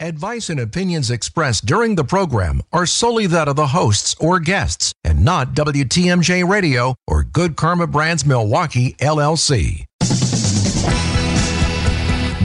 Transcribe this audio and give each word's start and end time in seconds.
Advice 0.00 0.48
and 0.48 0.60
opinions 0.60 1.10
expressed 1.10 1.66
during 1.66 1.96
the 1.96 2.04
program 2.04 2.62
are 2.72 2.86
solely 2.86 3.26
that 3.26 3.48
of 3.48 3.56
the 3.56 3.66
hosts 3.66 4.14
or 4.20 4.38
guests 4.38 4.92
and 5.02 5.24
not 5.24 5.54
WTMJ 5.54 6.48
Radio 6.48 6.94
or 7.08 7.24
Good 7.24 7.56
Karma 7.56 7.88
Brands 7.88 8.24
Milwaukee, 8.24 8.92
LLC. 9.00 9.86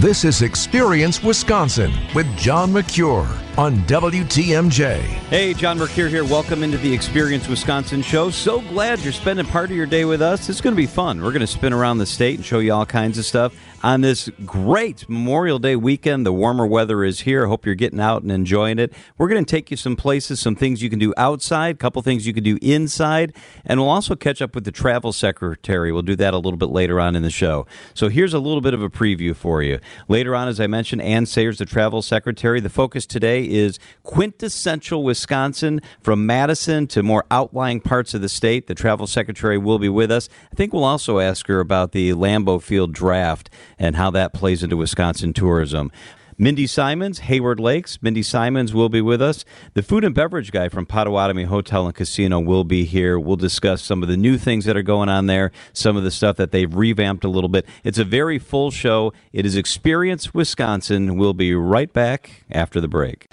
This 0.01 0.25
is 0.25 0.41
Experience 0.41 1.21
Wisconsin 1.21 1.93
with 2.15 2.25
John 2.37 2.73
Mercure 2.73 3.29
on 3.57 3.77
WTMJ. 3.81 4.99
Hey, 5.01 5.53
John 5.53 5.77
Mercure 5.77 6.09
here. 6.09 6.23
Welcome 6.23 6.63
into 6.63 6.77
the 6.77 6.91
Experience 6.91 7.47
Wisconsin 7.47 8.01
show. 8.01 8.31
So 8.31 8.61
glad 8.61 8.99
you're 8.99 9.13
spending 9.13 9.45
part 9.45 9.69
of 9.69 9.75
your 9.75 9.85
day 9.85 10.05
with 10.05 10.21
us. 10.21 10.49
It's 10.49 10.61
going 10.61 10.75
to 10.75 10.81
be 10.81 10.87
fun. 10.87 11.21
We're 11.21 11.31
going 11.31 11.41
to 11.41 11.47
spin 11.47 11.71
around 11.71 11.99
the 11.99 12.05
state 12.05 12.35
and 12.35 12.45
show 12.45 12.59
you 12.59 12.73
all 12.73 12.85
kinds 12.85 13.17
of 13.17 13.25
stuff 13.25 13.55
on 13.83 13.99
this 13.99 14.29
great 14.45 15.07
Memorial 15.09 15.59
Day 15.59 15.75
weekend. 15.75 16.25
The 16.25 16.31
warmer 16.31 16.65
weather 16.65 17.03
is 17.03 17.21
here. 17.21 17.45
I 17.45 17.49
Hope 17.49 17.65
you're 17.65 17.75
getting 17.75 17.99
out 17.99 18.23
and 18.23 18.31
enjoying 18.31 18.79
it. 18.79 18.93
We're 19.17 19.27
going 19.27 19.43
to 19.43 19.49
take 19.49 19.69
you 19.69 19.77
some 19.77 19.95
places, 19.95 20.39
some 20.39 20.55
things 20.55 20.81
you 20.81 20.89
can 20.89 20.99
do 20.99 21.13
outside, 21.17 21.75
a 21.75 21.77
couple 21.77 22.01
things 22.01 22.25
you 22.25 22.33
can 22.33 22.43
do 22.43 22.57
inside, 22.61 23.35
and 23.65 23.79
we'll 23.79 23.89
also 23.89 24.15
catch 24.15 24.41
up 24.41 24.55
with 24.55 24.63
the 24.63 24.71
travel 24.71 25.11
secretary. 25.11 25.91
We'll 25.91 26.01
do 26.01 26.15
that 26.15 26.33
a 26.33 26.37
little 26.37 26.57
bit 26.57 26.69
later 26.69 26.99
on 26.99 27.15
in 27.15 27.23
the 27.23 27.29
show. 27.29 27.67
So 27.93 28.07
here's 28.07 28.33
a 28.33 28.39
little 28.39 28.61
bit 28.61 28.73
of 28.73 28.81
a 28.81 28.89
preview 28.89 29.35
for 29.35 29.61
you. 29.61 29.79
Later 30.07 30.33
on, 30.33 30.47
as 30.47 30.59
I 30.59 30.67
mentioned, 30.67 31.01
Anne 31.01 31.25
Sayers, 31.25 31.57
the 31.57 31.65
travel 31.65 32.01
secretary. 32.01 32.61
The 32.61 32.69
focus 32.69 33.05
today 33.05 33.42
is 33.51 33.79
quintessential 34.03 35.03
Wisconsin 35.03 35.81
from 36.01 36.25
Madison 36.25 36.87
to 36.87 37.03
more 37.03 37.25
outlying 37.31 37.79
parts 37.79 38.13
of 38.13 38.21
the 38.21 38.29
state. 38.29 38.67
The 38.67 38.75
travel 38.75 39.07
secretary 39.07 39.57
will 39.57 39.79
be 39.79 39.89
with 39.89 40.11
us. 40.11 40.29
I 40.51 40.55
think 40.55 40.73
we'll 40.73 40.83
also 40.83 41.19
ask 41.19 41.47
her 41.47 41.59
about 41.59 41.91
the 41.91 42.13
Lambeau 42.13 42.61
Field 42.61 42.93
draft 42.93 43.49
and 43.77 43.95
how 43.95 44.11
that 44.11 44.33
plays 44.33 44.63
into 44.63 44.77
Wisconsin 44.77 45.33
tourism. 45.33 45.91
Mindy 46.37 46.67
Simons, 46.67 47.19
Hayward 47.19 47.59
Lakes. 47.59 47.99
Mindy 48.01 48.23
Simons 48.23 48.73
will 48.73 48.89
be 48.89 49.01
with 49.01 49.21
us. 49.21 49.45
The 49.73 49.83
food 49.83 50.03
and 50.03 50.15
beverage 50.15 50.51
guy 50.51 50.69
from 50.69 50.85
Potawatomi 50.85 51.43
Hotel 51.43 51.85
and 51.85 51.95
Casino 51.95 52.39
will 52.39 52.63
be 52.63 52.85
here. 52.85 53.19
We'll 53.19 53.35
discuss 53.35 53.81
some 53.81 54.01
of 54.01 54.09
the 54.09 54.17
new 54.17 54.37
things 54.37 54.65
that 54.65 54.75
are 54.75 54.81
going 54.83 55.09
on 55.09 55.27
there, 55.27 55.51
some 55.73 55.95
of 55.95 56.03
the 56.03 56.11
stuff 56.11 56.37
that 56.37 56.51
they've 56.51 56.73
revamped 56.73 57.23
a 57.23 57.29
little 57.29 57.49
bit. 57.49 57.65
It's 57.83 57.97
a 57.97 58.03
very 58.03 58.39
full 58.39 58.71
show. 58.71 59.13
It 59.31 59.45
is 59.45 59.55
Experience 59.55 60.33
Wisconsin. 60.33 61.17
We'll 61.17 61.33
be 61.33 61.53
right 61.53 61.91
back 61.91 62.43
after 62.51 62.81
the 62.81 62.87
break. 62.87 63.27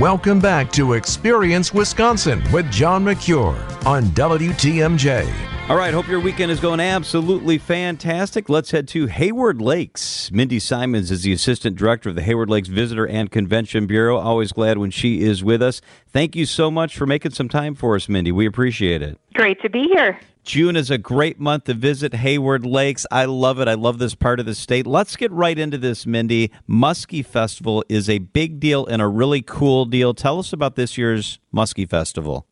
Welcome 0.00 0.40
back 0.40 0.72
to 0.72 0.94
Experience 0.94 1.74
Wisconsin 1.74 2.42
with 2.52 2.70
John 2.70 3.04
Mercure 3.04 3.56
on 3.84 4.04
WTMJ. 4.06 5.59
All 5.68 5.76
right, 5.76 5.94
hope 5.94 6.08
your 6.08 6.18
weekend 6.18 6.50
is 6.50 6.58
going 6.58 6.80
absolutely 6.80 7.56
fantastic. 7.56 8.48
Let's 8.48 8.72
head 8.72 8.88
to 8.88 9.06
Hayward 9.06 9.62
Lakes. 9.62 10.28
Mindy 10.32 10.58
Simons 10.58 11.12
is 11.12 11.22
the 11.22 11.32
Assistant 11.32 11.76
Director 11.76 12.08
of 12.08 12.16
the 12.16 12.22
Hayward 12.22 12.50
Lakes 12.50 12.66
Visitor 12.66 13.06
and 13.06 13.30
Convention 13.30 13.86
Bureau. 13.86 14.16
Always 14.18 14.50
glad 14.50 14.78
when 14.78 14.90
she 14.90 15.20
is 15.20 15.44
with 15.44 15.62
us. 15.62 15.80
Thank 16.08 16.34
you 16.34 16.44
so 16.44 16.72
much 16.72 16.96
for 16.96 17.06
making 17.06 17.32
some 17.32 17.48
time 17.48 17.76
for 17.76 17.94
us, 17.94 18.08
Mindy. 18.08 18.32
We 18.32 18.46
appreciate 18.46 19.00
it. 19.00 19.20
Great 19.34 19.62
to 19.62 19.70
be 19.70 19.86
here. 19.92 20.18
June 20.42 20.74
is 20.74 20.90
a 20.90 20.98
great 20.98 21.38
month 21.38 21.64
to 21.64 21.74
visit 21.74 22.14
Hayward 22.14 22.66
Lakes. 22.66 23.06
I 23.12 23.26
love 23.26 23.60
it. 23.60 23.68
I 23.68 23.74
love 23.74 23.98
this 23.98 24.16
part 24.16 24.40
of 24.40 24.46
the 24.46 24.54
state. 24.56 24.86
Let's 24.86 25.14
get 25.14 25.30
right 25.30 25.56
into 25.56 25.78
this, 25.78 26.04
Mindy. 26.04 26.50
Muskie 26.68 27.24
Festival 27.24 27.84
is 27.88 28.08
a 28.08 28.18
big 28.18 28.58
deal 28.58 28.86
and 28.86 29.00
a 29.00 29.06
really 29.06 29.42
cool 29.42 29.84
deal. 29.84 30.14
Tell 30.14 30.40
us 30.40 30.52
about 30.52 30.74
this 30.74 30.98
year's 30.98 31.38
Muskie 31.54 31.88
Festival. 31.88 32.46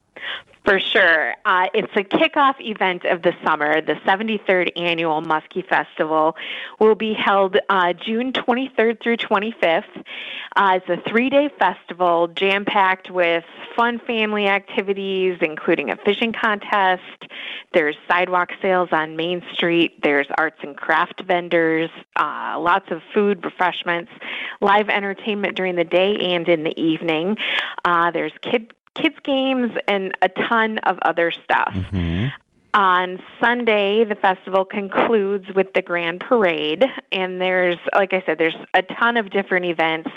For 0.68 0.80
sure. 0.80 1.34
Uh, 1.46 1.68
it's 1.72 1.90
a 1.96 2.04
kickoff 2.04 2.56
event 2.60 3.06
of 3.06 3.22
the 3.22 3.32
summer. 3.42 3.80
The 3.80 3.94
73rd 4.06 4.72
annual 4.76 5.22
Muskie 5.22 5.66
Festival 5.66 6.36
will 6.78 6.94
be 6.94 7.14
held 7.14 7.56
uh, 7.70 7.94
June 7.94 8.34
23rd 8.34 9.02
through 9.02 9.16
25th. 9.16 9.84
Uh, 10.56 10.78
it's 10.78 10.88
a 10.90 11.08
three 11.08 11.30
day 11.30 11.48
festival 11.58 12.28
jam 12.28 12.66
packed 12.66 13.10
with 13.10 13.44
fun 13.74 13.98
family 14.06 14.46
activities, 14.46 15.38
including 15.40 15.88
a 15.88 15.96
fishing 16.04 16.34
contest. 16.34 17.24
There's 17.72 17.96
sidewalk 18.06 18.50
sales 18.60 18.90
on 18.92 19.16
Main 19.16 19.42
Street. 19.54 20.02
There's 20.02 20.26
arts 20.36 20.58
and 20.62 20.76
craft 20.76 21.22
vendors, 21.26 21.88
uh, 22.16 22.56
lots 22.58 22.90
of 22.90 23.00
food, 23.14 23.42
refreshments, 23.42 24.12
live 24.60 24.90
entertainment 24.90 25.56
during 25.56 25.76
the 25.76 25.84
day 25.84 26.14
and 26.34 26.46
in 26.46 26.64
the 26.64 26.78
evening. 26.78 27.38
Uh, 27.86 28.10
there's 28.10 28.32
kid 28.42 28.74
kids 29.00 29.16
games 29.22 29.70
and 29.86 30.12
a 30.22 30.28
ton 30.28 30.78
of 30.78 30.98
other 31.02 31.30
stuff. 31.30 31.74
Mm-hmm. 31.74 32.28
On 32.74 33.18
Sunday, 33.40 34.04
the 34.04 34.14
festival 34.14 34.66
concludes 34.66 35.46
with 35.54 35.72
the 35.72 35.80
grand 35.80 36.20
parade, 36.20 36.84
and 37.10 37.40
there's, 37.40 37.78
like 37.94 38.12
I 38.12 38.22
said, 38.26 38.36
there's 38.38 38.54
a 38.74 38.82
ton 38.82 39.16
of 39.16 39.30
different 39.30 39.64
events. 39.64 40.10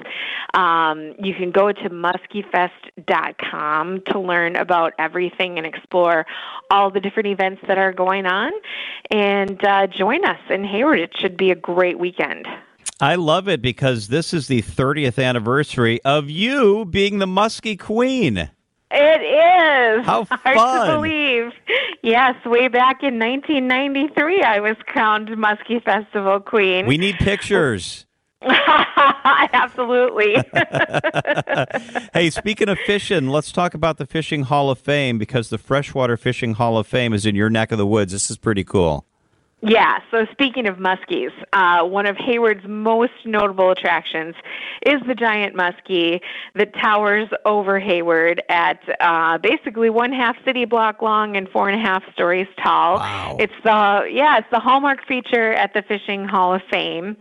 Um, 0.53 1.13
you 1.17 1.33
can 1.33 1.51
go 1.51 1.71
to 1.71 1.89
muskiefest.com 1.89 4.01
to 4.07 4.19
learn 4.19 4.57
about 4.57 4.91
everything 4.99 5.57
and 5.57 5.65
explore 5.65 6.25
all 6.69 6.91
the 6.91 6.99
different 6.99 7.29
events 7.29 7.61
that 7.69 7.77
are 7.77 7.93
going 7.93 8.25
on, 8.25 8.51
and 9.09 9.63
uh, 9.63 9.87
join 9.87 10.25
us 10.25 10.41
in 10.49 10.65
Hayward. 10.65 10.99
It 10.99 11.17
should 11.17 11.37
be 11.37 11.51
a 11.51 11.55
great 11.55 11.99
weekend. 11.99 12.49
I 12.99 13.15
love 13.15 13.47
it 13.47 13.61
because 13.61 14.09
this 14.09 14.33
is 14.33 14.47
the 14.47 14.61
30th 14.61 15.23
anniversary 15.23 16.01
of 16.03 16.29
you 16.29 16.83
being 16.85 17.19
the 17.19 17.25
Muskie 17.25 17.79
Queen. 17.79 18.49
It 18.93 19.21
is. 19.21 20.05
How 20.05 20.25
fun. 20.25 20.39
Hard 20.43 20.87
to 20.87 20.95
believe. 20.95 21.51
Yes, 22.03 22.35
way 22.45 22.67
back 22.67 23.03
in 23.03 23.19
1993, 23.19 24.41
I 24.41 24.59
was 24.59 24.75
crowned 24.85 25.29
Muskie 25.29 25.83
Festival 25.83 26.39
Queen. 26.39 26.85
We 26.87 26.97
need 26.97 27.15
pictures. 27.15 28.05
Absolutely. 29.53 30.35
hey, 32.13 32.29
speaking 32.31 32.69
of 32.69 32.79
fishing, 32.79 33.27
let's 33.27 33.51
talk 33.51 33.73
about 33.73 33.97
the 33.97 34.05
Fishing 34.07 34.43
Hall 34.43 34.71
of 34.71 34.79
Fame 34.79 35.17
because 35.17 35.49
the 35.49 35.57
Freshwater 35.57 36.17
Fishing 36.17 36.53
Hall 36.55 36.77
of 36.77 36.87
Fame 36.87 37.13
is 37.13 37.25
in 37.25 37.35
your 37.35 37.49
neck 37.49 37.71
of 37.71 37.77
the 37.77 37.85
woods. 37.85 38.11
This 38.11 38.31
is 38.31 38.37
pretty 38.37 38.63
cool. 38.63 39.05
Yeah, 39.63 39.99
so 40.09 40.25
speaking 40.31 40.67
of 40.67 40.77
muskies, 40.77 41.31
uh, 41.53 41.85
one 41.85 42.07
of 42.07 42.17
Hayward's 42.17 42.67
most 42.67 43.13
notable 43.25 43.69
attractions 43.69 44.33
is 44.87 44.95
the 45.05 45.13
giant 45.13 45.55
muskie 45.55 46.19
that 46.55 46.73
towers 46.73 47.29
over 47.45 47.79
Hayward 47.79 48.41
at 48.49 48.79
uh, 48.99 49.37
basically 49.37 49.91
one 49.91 50.11
half 50.11 50.35
city 50.43 50.65
block 50.65 51.03
long 51.03 51.37
and 51.37 51.47
four 51.49 51.69
and 51.69 51.79
a 51.79 51.83
half 51.83 52.03
stories 52.11 52.47
tall. 52.63 52.95
Wow. 52.95 53.37
It's 53.39 53.53
the 53.63 54.09
yeah, 54.11 54.39
it's 54.39 54.47
the 54.51 54.59
hallmark 54.59 55.05
feature 55.07 55.53
at 55.53 55.75
the 55.75 55.83
Fishing 55.83 56.27
Hall 56.27 56.55
of 56.55 56.61
Fame. 56.71 57.15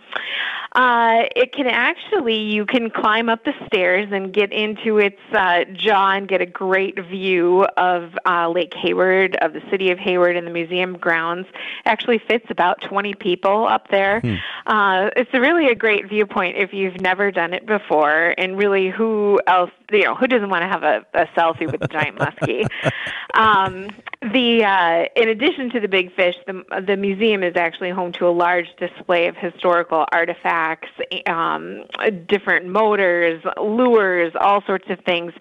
Uh, 0.72 1.24
it 1.34 1.52
can 1.52 1.66
actually 1.66 2.36
you 2.36 2.64
can 2.64 2.90
climb 2.90 3.28
up 3.28 3.44
the 3.44 3.52
stairs 3.66 4.08
and 4.12 4.32
get 4.32 4.52
into 4.52 4.98
its 4.98 5.18
uh, 5.32 5.64
jaw 5.72 6.12
and 6.12 6.28
get 6.28 6.40
a 6.40 6.46
great 6.46 6.98
view 7.08 7.64
of 7.76 8.16
uh, 8.24 8.48
Lake 8.48 8.72
Hayward, 8.74 9.36
of 9.36 9.52
the 9.52 9.62
city 9.68 9.90
of 9.90 9.98
Hayward, 9.98 10.36
and 10.36 10.46
the 10.46 10.50
museum 10.52 10.96
grounds. 10.96 11.48
Actually 11.86 12.18
fits 12.18 12.46
about 12.50 12.80
20 12.82 13.14
people 13.14 13.66
up 13.66 13.88
there. 13.88 14.20
Hmm. 14.20 14.34
Uh, 14.66 15.10
it's 15.16 15.30
a 15.32 15.40
really 15.40 15.68
a 15.68 15.74
great 15.74 16.08
viewpoint 16.08 16.56
if 16.56 16.72
you've 16.72 17.00
never 17.00 17.32
done 17.32 17.52
it 17.52 17.66
before, 17.66 18.34
and 18.38 18.56
really, 18.56 18.90
who 18.90 19.40
else, 19.48 19.70
you 19.92 20.04
know, 20.04 20.14
who 20.14 20.26
doesn't 20.26 20.48
want 20.50 20.62
to 20.62 20.68
have 20.68 20.82
a, 20.82 21.04
a 21.14 21.26
selfie 21.38 21.70
with 21.70 21.82
a 21.82 21.88
giant 21.88 22.18
muskie? 22.18 22.66
Um, 23.34 23.90
the 24.32 24.64
uh, 24.64 25.04
in 25.14 25.28
addition 25.28 25.70
to 25.70 25.80
the 25.80 25.88
big 25.88 26.14
fish, 26.14 26.34
the 26.46 26.64
the 26.84 26.96
museum 26.96 27.42
is 27.42 27.56
actually 27.56 27.90
home 27.90 28.12
to 28.14 28.26
a 28.26 28.30
large 28.30 28.66
display 28.76 29.28
of 29.28 29.36
historical 29.36 30.04
artifacts, 30.12 30.88
um, 31.26 31.84
different 32.26 32.66
motors, 32.66 33.42
lures, 33.56 34.32
all 34.40 34.62
sorts 34.66 34.90
of 34.90 34.98
things, 35.06 35.32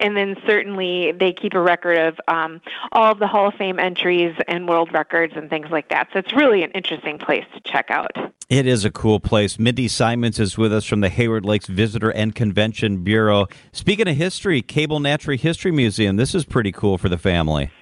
and 0.00 0.16
then 0.16 0.36
certainly 0.46 1.12
they 1.12 1.32
keep 1.32 1.54
a 1.54 1.60
record 1.60 1.98
of 1.98 2.18
um, 2.28 2.60
all 2.92 3.12
of 3.12 3.20
the 3.20 3.26
Hall 3.26 3.48
of 3.48 3.54
Fame 3.54 3.78
entries 3.78 4.34
and 4.48 4.68
world 4.68 4.92
records 4.92 5.34
and 5.36 5.48
things 5.48 5.68
like 5.70 5.88
that. 5.90 6.08
So 6.12 6.18
it's 6.18 6.32
really 6.34 6.62
an 6.62 6.72
interesting 6.72 7.18
place 7.18 7.44
to 7.54 7.60
check 7.60 7.90
out. 7.90 8.10
It 8.48 8.64
is 8.64 8.84
a 8.84 8.92
cool 8.92 9.18
place. 9.18 9.58
Mindy 9.58 9.88
Simons 9.88 10.38
is 10.38 10.56
with 10.56 10.72
us 10.72 10.84
from 10.84 11.00
the 11.00 11.08
Hayward 11.08 11.44
Lakes 11.44 11.66
Visitor 11.66 12.10
and 12.10 12.32
Convention 12.32 13.02
Bureau. 13.02 13.48
Speaking 13.72 14.06
of 14.06 14.14
history, 14.14 14.62
Cable 14.62 15.00
Natural 15.00 15.36
History 15.36 15.72
Museum. 15.72 16.14
This 16.14 16.32
is 16.32 16.44
pretty 16.44 16.70
cool 16.70 16.96
for 16.96 17.08
the 17.08 17.18
family. 17.18 17.72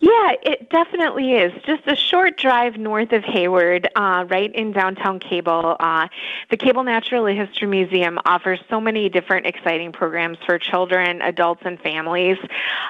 Yeah, 0.00 0.32
it 0.42 0.70
definitely 0.70 1.32
is. 1.32 1.52
Just 1.66 1.82
a 1.86 1.96
short 1.96 2.38
drive 2.38 2.76
north 2.76 3.12
of 3.12 3.24
Hayward, 3.24 3.88
uh, 3.96 4.24
right 4.28 4.54
in 4.54 4.72
downtown 4.72 5.18
Cable. 5.18 5.76
Uh, 5.80 6.06
the 6.50 6.56
Cable 6.56 6.84
Natural 6.84 7.26
History 7.26 7.66
Museum 7.66 8.18
offers 8.24 8.60
so 8.70 8.80
many 8.80 9.08
different 9.08 9.44
exciting 9.44 9.90
programs 9.90 10.38
for 10.46 10.56
children, 10.58 11.20
adults, 11.20 11.62
and 11.64 11.80
families. 11.80 12.38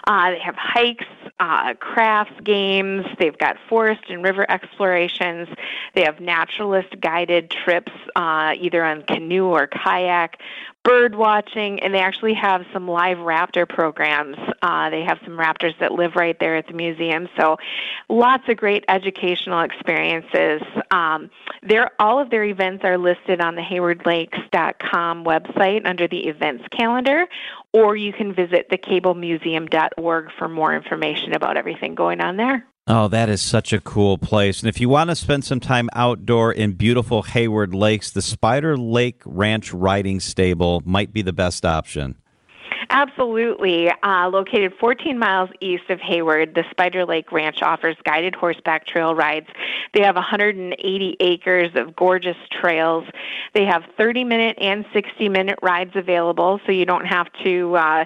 Uh, 0.06 0.31
they 0.32 0.38
have 0.38 0.54
hikes, 0.54 1.06
uh, 1.40 1.75
crafts, 1.81 2.34
games. 2.44 3.06
They've 3.19 3.37
got 3.38 3.56
forest 3.70 4.02
and 4.10 4.22
river 4.22 4.48
explorations. 4.50 5.48
They 5.94 6.02
have 6.02 6.20
naturalist 6.20 7.00
guided 7.00 7.50
trips, 7.50 7.92
uh, 8.16 8.54
either 8.58 8.84
on 8.84 9.02
canoe 9.02 9.46
or 9.46 9.66
kayak 9.66 10.40
bird 10.84 11.14
watching, 11.14 11.80
and 11.80 11.92
they 11.92 11.98
actually 11.98 12.32
have 12.32 12.64
some 12.72 12.88
live 12.88 13.19
raptor 13.19 13.69
programs. 13.69 14.36
Uh, 14.62 14.88
they 14.88 15.02
have 15.02 15.19
some 15.22 15.36
raptors 15.36 15.78
that 15.80 15.92
live 15.92 16.16
right 16.16 16.38
there 16.40 16.56
at 16.56 16.66
the 16.66 16.72
museum, 16.72 17.28
so 17.36 17.58
lots 18.08 18.48
of 18.48 18.56
great 18.56 18.84
educational 18.88 19.60
experiences. 19.60 20.62
Um, 20.90 21.30
all 21.98 22.19
of 22.19 22.30
their 22.30 22.44
events 22.44 22.84
are 22.84 22.96
listed 22.96 23.40
on 23.40 23.54
the 23.54 23.60
haywardlakes.com 23.60 25.25
website 25.25 25.86
under 25.86 26.08
the 26.08 26.26
events 26.26 26.64
calendar, 26.70 27.26
or 27.75 27.94
you 27.96 28.12
can 28.12 28.32
visit 28.32 28.70
thecablemuseum.org 28.70 30.30
for 30.38 30.48
more 30.48 30.75
information 30.75 31.34
about 31.34 31.58
everything 31.58 31.94
going 31.94 32.20
on 32.22 32.36
there. 32.38 32.64
Oh, 32.90 33.06
that 33.08 33.29
is 33.29 33.43
such 33.43 33.75
a 33.75 33.82
cool 33.82 34.17
place. 34.17 34.62
And 34.62 34.69
if 34.70 34.81
you 34.81 34.88
want 34.88 35.11
to 35.11 35.17
spend 35.17 35.44
some 35.44 35.61
time 35.61 35.90
outdoor 35.93 36.50
in 36.50 36.73
beautiful 36.73 37.20
Hayward 37.20 37.75
Lakes, 37.75 38.11
the 38.11 38.23
Spider 38.23 38.79
Lake 38.79 39.20
Ranch 39.26 39.75
Riding 39.75 40.20
Stable 40.20 40.82
might 40.87 41.12
be 41.12 41.20
the 41.20 41.35
best 41.35 41.67
option. 41.67 42.17
Absolutely. 42.90 43.90
Uh, 44.02 44.31
located 44.31 44.73
14 44.81 45.19
miles 45.19 45.50
east 45.61 45.90
of 45.90 46.00
Hayward, 46.00 46.55
the 46.55 46.64
Spider 46.70 47.05
Lake 47.05 47.31
Ranch 47.31 47.61
offers 47.62 47.96
guided 48.05 48.35
horseback 48.35 48.87
trail 48.87 49.14
rides. 49.14 49.46
They 49.93 50.02
have 50.02 50.14
180 50.14 51.17
acres 51.20 51.70
of 51.75 51.94
gorgeous 51.94 52.37
trails. 52.50 53.05
They 53.52 53.67
have 53.67 53.85
30 53.99 54.25
minute 54.25 54.56
and 54.58 54.87
60 54.94 55.29
minute 55.29 55.58
rides 55.61 55.96
available, 55.96 56.61
so 56.64 56.73
you 56.73 56.87
don't 56.87 57.05
have 57.05 57.26
to 57.44 57.76
uh, 57.76 58.05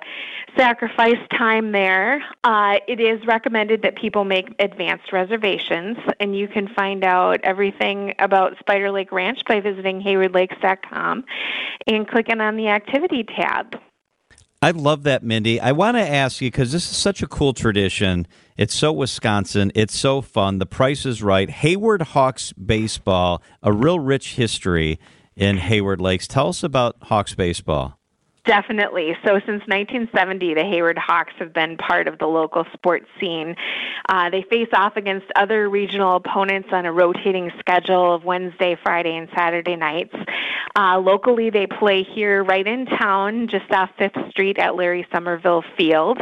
sacrifice 0.57 1.19
time 1.31 1.71
there. 1.71 2.23
Uh, 2.43 2.79
it 2.89 2.99
is 2.99 3.25
recommended 3.25 3.83
that 3.83 3.95
people 3.97 4.25
make 4.25 4.53
advanced 4.59 5.13
reservations, 5.13 5.97
and 6.19 6.37
you 6.37 6.49
can 6.49 6.67
find 6.67 7.05
out 7.05 7.41
everything 7.45 8.15
about 8.19 8.59
Spider 8.59 8.91
Lake 8.91 9.13
Ranch 9.13 9.45
by 9.47 9.61
visiting 9.61 10.03
haywardlakes.com 10.03 11.25
and 11.87 12.09
clicking 12.09 12.41
on 12.41 12.57
the 12.57 12.67
activity 12.67 13.23
tab. 13.23 13.77
I 14.65 14.71
love 14.71 15.03
that, 15.03 15.25
Mindy. 15.25 15.61
I 15.61 15.73
want 15.73 15.97
to 15.97 16.09
ask 16.09 16.41
you 16.41 16.47
because 16.47 16.71
this 16.71 16.89
is 16.89 16.97
such 16.97 17.21
a 17.21 17.27
cool 17.27 17.53
tradition. 17.53 18.29
It's 18.57 18.73
so 18.73 18.93
Wisconsin. 18.93 19.73
It's 19.75 19.97
so 19.97 20.21
fun. 20.23 20.61
The 20.61 20.67
price 20.67 21.05
is 21.05 21.21
right. 21.21 21.51
Hayward 21.51 22.03
Hawks 22.03 22.53
baseball, 22.53 23.43
a 23.61 23.73
real 23.73 23.99
rich 23.99 24.37
history 24.37 25.01
in 25.35 25.57
Hayward 25.57 26.01
Lakes. 26.01 26.29
Tell 26.29 26.49
us 26.49 26.63
about 26.63 26.95
Hawks 27.03 27.35
baseball. 27.35 27.99
Definitely. 28.45 29.17
So 29.25 29.39
since 29.47 29.63
1970, 29.69 30.55
the 30.55 30.65
Hayward 30.65 30.99
Hawks 30.99 31.33
have 31.39 31.53
been 31.53 31.77
part 31.77 32.09
of 32.09 32.19
the 32.19 32.27
local 32.27 32.65
sports 32.73 33.07
scene. 33.21 33.55
Uh, 34.09 34.31
they 34.31 34.43
face 34.43 34.69
off 34.75 34.97
against 34.97 35.27
other 35.37 35.69
regional 35.69 36.17
opponents 36.17 36.71
on 36.73 36.85
a 36.85 36.93
rotating 36.93 37.53
schedule 37.61 38.13
of 38.13 38.25
Wednesday, 38.25 38.77
Friday, 38.83 39.17
and 39.17 39.29
Saturday 39.33 39.77
nights. 39.77 40.17
Uh, 40.75 40.99
locally, 40.99 41.51
they 41.51 41.69
play 41.69 42.03
here 42.03 42.43
right 42.43 42.67
in 42.67 42.87
town, 42.87 43.47
just 43.47 43.71
off 43.71 43.91
Fifth 43.97 44.19
Street 44.31 44.59
at 44.59 44.75
Larry 44.75 45.07
Somerville 45.13 45.63
Field, 45.77 46.19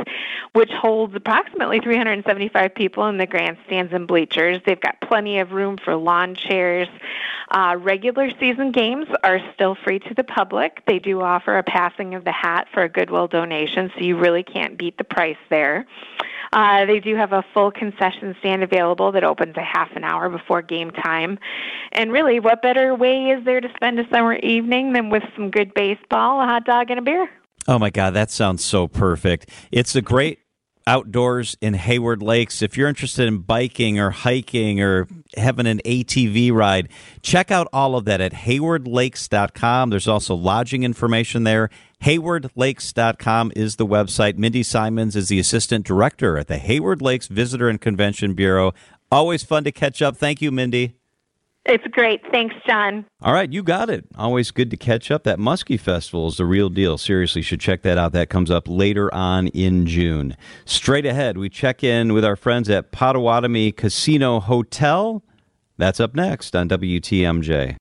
which 0.52 0.70
holds 0.70 1.14
approximately 1.14 1.80
375 1.80 2.74
people 2.74 3.06
in 3.06 3.16
the 3.16 3.26
grandstands 3.26 3.94
and 3.94 4.06
bleachers. 4.06 4.58
They've 4.66 4.80
got 4.80 5.00
plenty 5.00 5.38
of 5.38 5.52
room 5.52 5.78
for 5.82 5.96
lawn 5.96 6.34
chairs. 6.34 6.88
Uh, 7.50 7.76
regular 7.80 8.30
season 8.38 8.70
games 8.70 9.06
are 9.24 9.40
still 9.54 9.74
free 9.74 9.98
to 9.98 10.14
the 10.14 10.22
public. 10.22 10.82
They 10.86 11.00
do 11.00 11.20
offer 11.20 11.58
a 11.58 11.64
passing 11.64 12.09
of 12.14 12.24
the 12.24 12.32
hat 12.32 12.68
for 12.72 12.82
a 12.82 12.88
Goodwill 12.88 13.28
donation, 13.28 13.90
so 13.94 14.04
you 14.04 14.16
really 14.16 14.42
can't 14.42 14.78
beat 14.78 14.96
the 14.98 15.04
price 15.04 15.36
there. 15.48 15.86
Uh, 16.52 16.84
they 16.84 16.98
do 16.98 17.14
have 17.14 17.32
a 17.32 17.44
full 17.54 17.70
concession 17.70 18.34
stand 18.40 18.62
available 18.62 19.12
that 19.12 19.22
opens 19.22 19.56
a 19.56 19.62
half 19.62 19.94
an 19.94 20.02
hour 20.02 20.28
before 20.28 20.62
game 20.62 20.90
time. 20.90 21.38
And 21.92 22.10
really, 22.10 22.40
what 22.40 22.60
better 22.60 22.94
way 22.94 23.30
is 23.30 23.44
there 23.44 23.60
to 23.60 23.68
spend 23.76 24.00
a 24.00 24.08
summer 24.08 24.34
evening 24.34 24.92
than 24.92 25.10
with 25.10 25.22
some 25.36 25.50
good 25.50 25.72
baseball, 25.74 26.40
a 26.40 26.46
hot 26.46 26.64
dog, 26.64 26.90
and 26.90 26.98
a 26.98 27.02
beer? 27.02 27.30
Oh 27.68 27.78
my 27.78 27.90
God, 27.90 28.14
that 28.14 28.30
sounds 28.30 28.64
so 28.64 28.88
perfect. 28.88 29.48
It's 29.70 29.94
a 29.94 30.02
great 30.02 30.40
outdoors 30.86 31.56
in 31.60 31.74
Hayward 31.74 32.22
Lakes. 32.22 32.62
If 32.62 32.76
you're 32.76 32.88
interested 32.88 33.28
in 33.28 33.38
biking 33.38 33.98
or 33.98 34.10
hiking 34.10 34.80
or 34.80 35.06
having 35.36 35.66
an 35.66 35.80
ATV 35.84 36.52
ride, 36.52 36.88
check 37.22 37.50
out 37.50 37.68
all 37.72 37.96
of 37.96 38.04
that 38.06 38.20
at 38.20 38.32
haywardlakes.com. 38.32 39.90
There's 39.90 40.08
also 40.08 40.34
lodging 40.34 40.82
information 40.82 41.44
there. 41.44 41.70
Haywardlakes.com 42.02 43.52
is 43.54 43.76
the 43.76 43.86
website. 43.86 44.36
Mindy 44.36 44.62
Simons 44.62 45.16
is 45.16 45.28
the 45.28 45.38
assistant 45.38 45.86
director 45.86 46.38
at 46.38 46.48
the 46.48 46.58
Hayward 46.58 47.02
Lakes 47.02 47.26
Visitor 47.26 47.68
and 47.68 47.80
Convention 47.80 48.34
Bureau. 48.34 48.72
Always 49.12 49.42
fun 49.42 49.64
to 49.64 49.72
catch 49.72 50.00
up. 50.00 50.16
Thank 50.16 50.40
you, 50.40 50.50
Mindy. 50.50 50.99
It's 51.66 51.86
great. 51.88 52.22
Thanks, 52.32 52.54
John. 52.66 53.04
All 53.22 53.34
right, 53.34 53.52
you 53.52 53.62
got 53.62 53.90
it. 53.90 54.06
Always 54.16 54.50
good 54.50 54.70
to 54.70 54.76
catch 54.76 55.10
up. 55.10 55.24
That 55.24 55.38
Muskie 55.38 55.78
Festival 55.78 56.26
is 56.28 56.38
the 56.38 56.46
real 56.46 56.70
deal. 56.70 56.96
Seriously, 56.96 57.42
should 57.42 57.60
check 57.60 57.82
that 57.82 57.98
out. 57.98 58.12
That 58.12 58.30
comes 58.30 58.50
up 58.50 58.66
later 58.66 59.12
on 59.14 59.48
in 59.48 59.86
June. 59.86 60.36
Straight 60.64 61.04
ahead, 61.04 61.36
we 61.36 61.50
check 61.50 61.84
in 61.84 62.14
with 62.14 62.24
our 62.24 62.36
friends 62.36 62.70
at 62.70 62.92
Potawatomi 62.92 63.72
Casino 63.72 64.40
Hotel. 64.40 65.22
That's 65.76 66.00
up 66.00 66.14
next 66.14 66.56
on 66.56 66.68
WTMJ. 66.68 67.76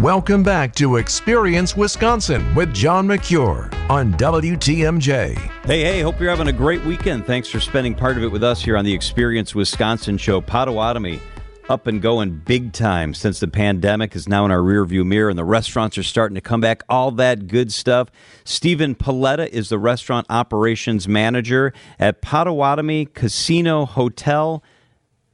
Welcome 0.00 0.42
back 0.42 0.74
to 0.76 0.96
Experience 0.96 1.76
Wisconsin 1.76 2.54
with 2.54 2.72
John 2.72 3.06
Mercure 3.06 3.70
on 3.88 4.12
WTMJ. 4.14 5.36
Hey, 5.64 5.80
hey, 5.82 6.00
hope 6.00 6.20
you're 6.20 6.30
having 6.30 6.48
a 6.48 6.52
great 6.52 6.84
weekend. 6.84 7.26
Thanks 7.26 7.48
for 7.48 7.60
spending 7.60 7.94
part 7.94 8.16
of 8.16 8.22
it 8.22 8.28
with 8.28 8.42
us 8.42 8.62
here 8.62 8.76
on 8.76 8.84
the 8.84 8.92
Experience 8.92 9.54
Wisconsin 9.54 10.18
show. 10.18 10.40
Potawatomi 10.40 11.20
up 11.68 11.86
and 11.86 12.00
going 12.00 12.30
big 12.44 12.72
time 12.72 13.12
since 13.12 13.40
the 13.40 13.48
pandemic 13.48 14.14
is 14.14 14.28
now 14.28 14.44
in 14.44 14.50
our 14.50 14.60
rearview 14.60 15.04
mirror 15.04 15.28
and 15.28 15.38
the 15.38 15.44
restaurants 15.44 15.98
are 15.98 16.02
starting 16.02 16.36
to 16.36 16.40
come 16.40 16.60
back. 16.60 16.84
All 16.88 17.10
that 17.12 17.48
good 17.48 17.72
stuff. 17.72 18.08
Stephen 18.44 18.94
Paletta 18.94 19.48
is 19.48 19.68
the 19.68 19.78
restaurant 19.78 20.26
operations 20.30 21.08
manager 21.08 21.72
at 21.98 22.22
Potawatomi 22.22 23.06
Casino 23.06 23.84
Hotel. 23.84 24.62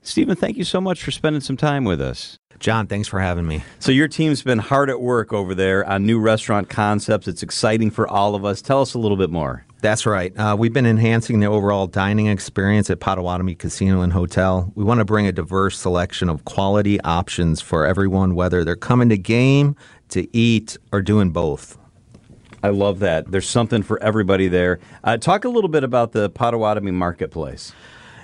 Stephen, 0.00 0.34
thank 0.34 0.56
you 0.56 0.64
so 0.64 0.80
much 0.80 1.02
for 1.02 1.10
spending 1.10 1.42
some 1.42 1.56
time 1.56 1.84
with 1.84 2.00
us. 2.00 2.38
John, 2.58 2.86
thanks 2.86 3.08
for 3.08 3.20
having 3.20 3.46
me. 3.46 3.62
So, 3.80 3.90
your 3.90 4.06
team's 4.06 4.42
been 4.42 4.60
hard 4.60 4.88
at 4.88 5.00
work 5.00 5.32
over 5.32 5.52
there 5.52 5.84
on 5.84 6.06
new 6.06 6.20
restaurant 6.20 6.68
concepts. 6.68 7.26
It's 7.26 7.42
exciting 7.42 7.90
for 7.90 8.06
all 8.06 8.36
of 8.36 8.44
us. 8.44 8.62
Tell 8.62 8.80
us 8.80 8.94
a 8.94 8.98
little 9.00 9.16
bit 9.16 9.30
more. 9.30 9.66
That's 9.82 10.06
right. 10.06 10.32
Uh, 10.38 10.54
we've 10.56 10.72
been 10.72 10.86
enhancing 10.86 11.40
the 11.40 11.46
overall 11.46 11.88
dining 11.88 12.28
experience 12.28 12.88
at 12.88 13.00
Potawatomi 13.00 13.56
Casino 13.56 14.00
and 14.00 14.12
Hotel. 14.12 14.70
We 14.76 14.84
want 14.84 15.00
to 15.00 15.04
bring 15.04 15.26
a 15.26 15.32
diverse 15.32 15.76
selection 15.76 16.28
of 16.28 16.44
quality 16.44 17.00
options 17.00 17.60
for 17.60 17.84
everyone, 17.84 18.36
whether 18.36 18.62
they're 18.62 18.76
coming 18.76 19.08
to 19.08 19.18
game, 19.18 19.74
to 20.10 20.28
eat, 20.34 20.78
or 20.92 21.02
doing 21.02 21.30
both. 21.30 21.76
I 22.62 22.68
love 22.68 23.00
that. 23.00 23.32
There's 23.32 23.48
something 23.48 23.82
for 23.82 24.00
everybody 24.00 24.46
there. 24.46 24.78
Uh, 25.02 25.16
talk 25.16 25.44
a 25.44 25.48
little 25.48 25.68
bit 25.68 25.82
about 25.82 26.12
the 26.12 26.30
Potawatomi 26.30 26.92
Marketplace. 26.92 27.72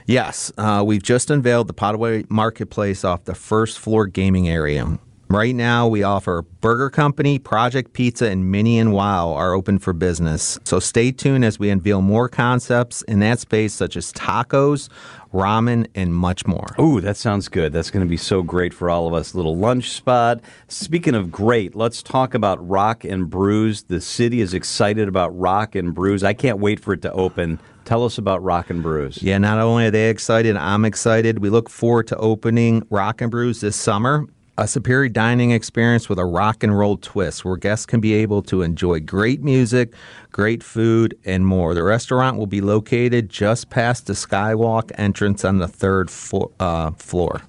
Yes, 0.07 0.53
uh, 0.59 0.85
we've 0.87 1.03
just 1.03 1.29
unveiled 1.29 1.67
the 1.67 1.75
Potawatomi 1.75 2.27
Marketplace 2.29 3.03
off 3.03 3.25
the 3.25 3.35
first 3.35 3.81
floor 3.81 4.07
gaming 4.07 4.49
area. 4.49 5.01
Right 5.31 5.55
now, 5.55 5.87
we 5.87 6.03
offer 6.03 6.41
Burger 6.41 6.89
Company, 6.89 7.39
Project 7.39 7.93
Pizza, 7.93 8.31
and 8.31 8.51
Mini 8.51 8.79
and 8.79 8.95
Wow 8.95 9.35
are 9.35 9.53
open 9.53 9.79
for 9.79 9.93
business. 9.93 10.59
So 10.65 10.81
stay 10.81 11.13
tuned 11.13 11.45
as 11.45 11.59
we 11.59 11.69
unveil 11.69 12.01
more 12.01 12.31
concepts 12.31 13.03
in 13.03 13.19
that 13.19 13.39
space, 13.39 13.75
such 13.75 13.95
as 13.99 14.11
tacos, 14.15 14.89
ramen, 15.35 15.87
and 15.95 16.15
much 16.15 16.47
more. 16.47 16.75
Ooh, 16.81 17.03
that 17.03 17.19
sounds 17.19 17.49
good. 17.49 17.75
That's 17.75 17.91
going 17.91 18.07
to 18.07 18.09
be 18.09 18.17
so 18.17 18.43
great 18.43 18.73
for 18.73 18.89
all 18.89 19.07
of 19.07 19.13
us. 19.13 19.35
Little 19.35 19.55
lunch 19.55 19.91
spot. 19.91 20.41
Speaking 20.69 21.15
of 21.15 21.31
great, 21.31 21.77
let's 21.77 22.03
talk 22.03 22.33
about 22.33 22.67
Rock 22.67 23.05
and 23.05 23.29
Brews. 23.29 23.83
The 23.83 24.01
city 24.01 24.41
is 24.41 24.55
excited 24.55 25.09
about 25.09 25.39
Rock 25.39 25.75
and 25.75 25.95
Brews. 25.95 26.25
I 26.25 26.33
can't 26.33 26.59
wait 26.59 26.81
for 26.81 26.95
it 26.95 27.03
to 27.03 27.13
open. 27.13 27.61
Tell 27.85 28.03
us 28.03 28.17
about 28.17 28.43
Rock 28.43 28.71
and 28.71 28.83
Brews. 28.83 29.23
Yeah, 29.23 29.37
not 29.37 29.59
only 29.59 29.89
are 29.89 29.91
they 29.91 30.09
excited, 30.09 30.57
I'm 30.57 30.87
excited. 30.87 31.41
We 31.41 31.51
look 31.51 31.69
forward 31.69 32.07
to 32.07 32.17
opening 32.17 32.83
Rock 32.89 33.21
and 33.21 33.31
Brews 33.31 33.61
this 33.61 33.77
summer 33.77 34.27
a 34.59 34.67
superior 34.67 35.09
dining 35.09 35.53
experience 35.53 36.09
with 36.09 36.19
a 36.19 36.25
rock 36.25 36.65
and 36.65 36.77
roll 36.77 36.97
twist 36.97 37.45
where 37.45 37.57
guests 37.57 37.87
can 37.87 38.01
be 38.01 38.13
able 38.13 38.43
to 38.43 38.63
enjoy 38.63 38.99
great 38.99 39.41
music, 39.45 39.95
great 40.33 40.65
food, 40.65 41.17
and 41.25 41.47
more. 41.47 41.75
The 41.75 41.85
restaurant 41.85 42.37
will 42.37 42.49
be 42.49 42.61
located 42.61 43.31
just 43.31 43.71
past 43.71 44.09
the 44.09 44.15
Skywalk 44.15 44.91
entrance 44.99 45.45
on 45.45 45.59
the 45.59 45.69
third 45.69 46.11
fo- 46.11 46.51
uh, 46.59 46.91
floor. 46.91 47.43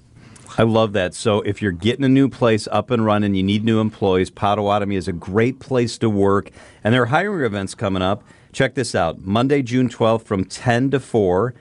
I 0.56 0.62
love 0.62 0.92
that. 0.92 1.14
So 1.14 1.40
if 1.40 1.60
you're 1.60 1.72
getting 1.72 2.04
a 2.04 2.08
new 2.08 2.28
place 2.28 2.68
up 2.70 2.92
and 2.92 3.04
running, 3.04 3.34
you 3.34 3.42
need 3.42 3.64
new 3.64 3.80
employees, 3.80 4.30
Potawatomi 4.30 4.94
is 4.94 5.08
a 5.08 5.12
great 5.12 5.58
place 5.58 5.98
to 5.98 6.08
work. 6.08 6.52
And 6.84 6.94
there 6.94 7.02
are 7.02 7.06
hiring 7.06 7.44
events 7.44 7.74
coming 7.74 8.02
up. 8.02 8.22
Check 8.52 8.74
this 8.74 8.94
out 8.94 9.20
Monday, 9.20 9.62
June 9.62 9.88
12th 9.88 10.22
from 10.22 10.44
10 10.44 10.92
to 10.92 11.00
4. 11.00 11.54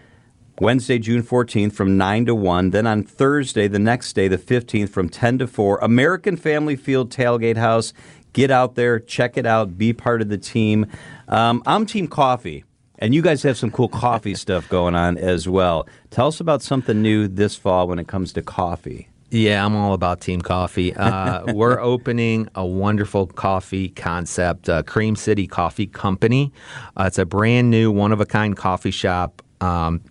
Wednesday, 0.62 1.00
June 1.00 1.24
14th 1.24 1.72
from 1.72 1.98
9 1.98 2.26
to 2.26 2.36
1. 2.36 2.72
Then 2.72 2.86
on 2.86 3.04
Thursday, 3.04 3.68
the 3.68 3.80
next 3.80 4.14
day, 4.14 4.28
the 4.28 4.38
15th, 4.38 4.90
from 4.90 5.08
10 5.08 5.40
to 5.40 5.48
4. 5.48 5.80
American 5.82 6.36
Family 6.36 6.76
Field 6.76 7.12
Tailgate 7.12 7.58
House. 7.58 7.94
Get 8.34 8.52
out 8.52 8.76
there, 8.76 9.00
check 9.00 9.38
it 9.38 9.46
out, 9.46 9.78
be 9.78 9.94
part 9.94 10.22
of 10.22 10.30
the 10.30 10.38
team. 10.38 10.86
Um, 11.30 11.64
I'm 11.66 11.86
Team 11.86 12.08
Coffee, 12.08 12.64
and 13.00 13.16
you 13.16 13.22
guys 13.22 13.42
have 13.44 13.58
some 13.58 13.72
cool 13.72 13.88
coffee 13.88 14.36
stuff 14.36 14.70
going 14.70 14.96
on 14.96 15.18
as 15.18 15.48
well. 15.48 15.88
Tell 16.12 16.28
us 16.28 16.40
about 16.40 16.62
something 16.62 17.02
new 17.02 17.28
this 17.28 17.56
fall 17.56 17.88
when 17.88 17.98
it 17.98 18.08
comes 18.08 18.34
to 18.34 18.42
coffee. 18.42 19.08
Yeah, 19.32 19.64
I'm 19.64 19.76
all 19.76 19.94
about 19.94 20.22
Team 20.22 20.42
Coffee. 20.42 20.94
Uh, 21.00 21.44
we're 21.54 21.80
opening 21.80 22.50
a 22.56 22.66
wonderful 22.66 23.28
coffee 23.28 23.90
concept, 23.90 24.68
uh, 24.68 24.84
Cream 24.84 25.16
City 25.16 25.48
Coffee 25.48 25.88
Company. 25.88 26.52
Uh, 26.98 27.06
it's 27.08 27.18
a 27.18 27.26
brand 27.26 27.70
new, 27.72 27.92
one 27.92 28.12
of 28.12 28.20
a 28.20 28.26
kind 28.26 28.56
coffee 28.58 28.92
shop. 28.92 29.42
Um, 29.62 30.02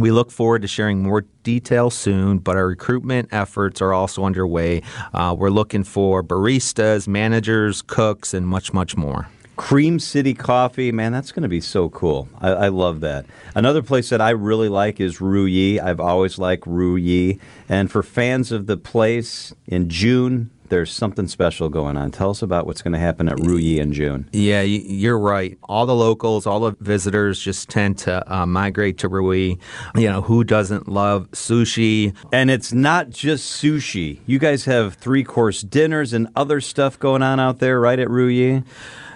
we 0.00 0.10
look 0.10 0.30
forward 0.30 0.62
to 0.62 0.68
sharing 0.68 1.02
more 1.02 1.22
details 1.42 1.94
soon, 1.94 2.38
but 2.38 2.56
our 2.56 2.66
recruitment 2.66 3.28
efforts 3.32 3.80
are 3.80 3.92
also 3.92 4.24
underway. 4.24 4.82
Uh, 5.12 5.34
we're 5.36 5.50
looking 5.50 5.84
for 5.84 6.22
baristas, 6.22 7.06
managers, 7.08 7.82
cooks, 7.82 8.34
and 8.34 8.46
much, 8.46 8.72
much 8.72 8.96
more. 8.96 9.28
Cream 9.60 9.98
City 9.98 10.32
Coffee, 10.32 10.90
man, 10.90 11.12
that's 11.12 11.32
going 11.32 11.42
to 11.42 11.48
be 11.48 11.60
so 11.60 11.90
cool. 11.90 12.30
I, 12.40 12.48
I, 12.48 12.68
love 12.68 13.00
that. 13.00 13.26
Another 13.54 13.82
place 13.82 14.08
that 14.08 14.20
I 14.20 14.30
really 14.30 14.70
like 14.70 15.00
is 15.00 15.20
Ru 15.20 15.44
Yi. 15.44 15.78
I've 15.78 16.00
always 16.00 16.38
liked 16.38 16.66
Ru 16.66 16.96
Yi. 16.96 17.38
And 17.68 17.90
for 17.90 18.02
fans 18.02 18.52
of 18.52 18.66
the 18.66 18.78
place, 18.78 19.52
in 19.66 19.90
June, 19.90 20.50
there's 20.70 20.92
something 20.92 21.28
special 21.28 21.68
going 21.68 21.96
on. 21.96 22.10
Tell 22.10 22.30
us 22.30 22.42
about 22.42 22.66
what's 22.66 22.80
going 22.80 22.92
to 22.92 22.98
happen 22.98 23.28
at 23.28 23.38
Ru 23.40 23.56
Yi 23.56 23.78
in 23.78 23.92
June. 23.92 24.28
Yeah, 24.32 24.62
you're 24.62 25.18
right. 25.18 25.58
All 25.64 25.84
the 25.84 25.94
locals, 25.94 26.46
all 26.46 26.60
the 26.60 26.76
visitors 26.80 27.38
just 27.40 27.68
tend 27.68 27.98
to 27.98 28.32
uh, 28.32 28.46
migrate 28.46 28.98
to 28.98 29.08
Ru 29.08 29.32
Yi. 29.32 29.58
You 29.96 30.08
know, 30.08 30.22
who 30.22 30.44
doesn't 30.44 30.88
love 30.88 31.30
sushi? 31.32 32.14
And 32.32 32.50
it's 32.50 32.72
not 32.72 33.10
just 33.10 33.62
sushi. 33.62 34.20
You 34.26 34.38
guys 34.38 34.64
have 34.64 34.94
three 34.94 35.24
course 35.24 35.60
dinners 35.62 36.12
and 36.12 36.28
other 36.34 36.60
stuff 36.60 36.98
going 36.98 37.22
on 37.22 37.38
out 37.38 37.58
there, 37.58 37.78
right, 37.80 37.98
at 37.98 38.08
Ru 38.08 38.28
Yi? 38.28 38.62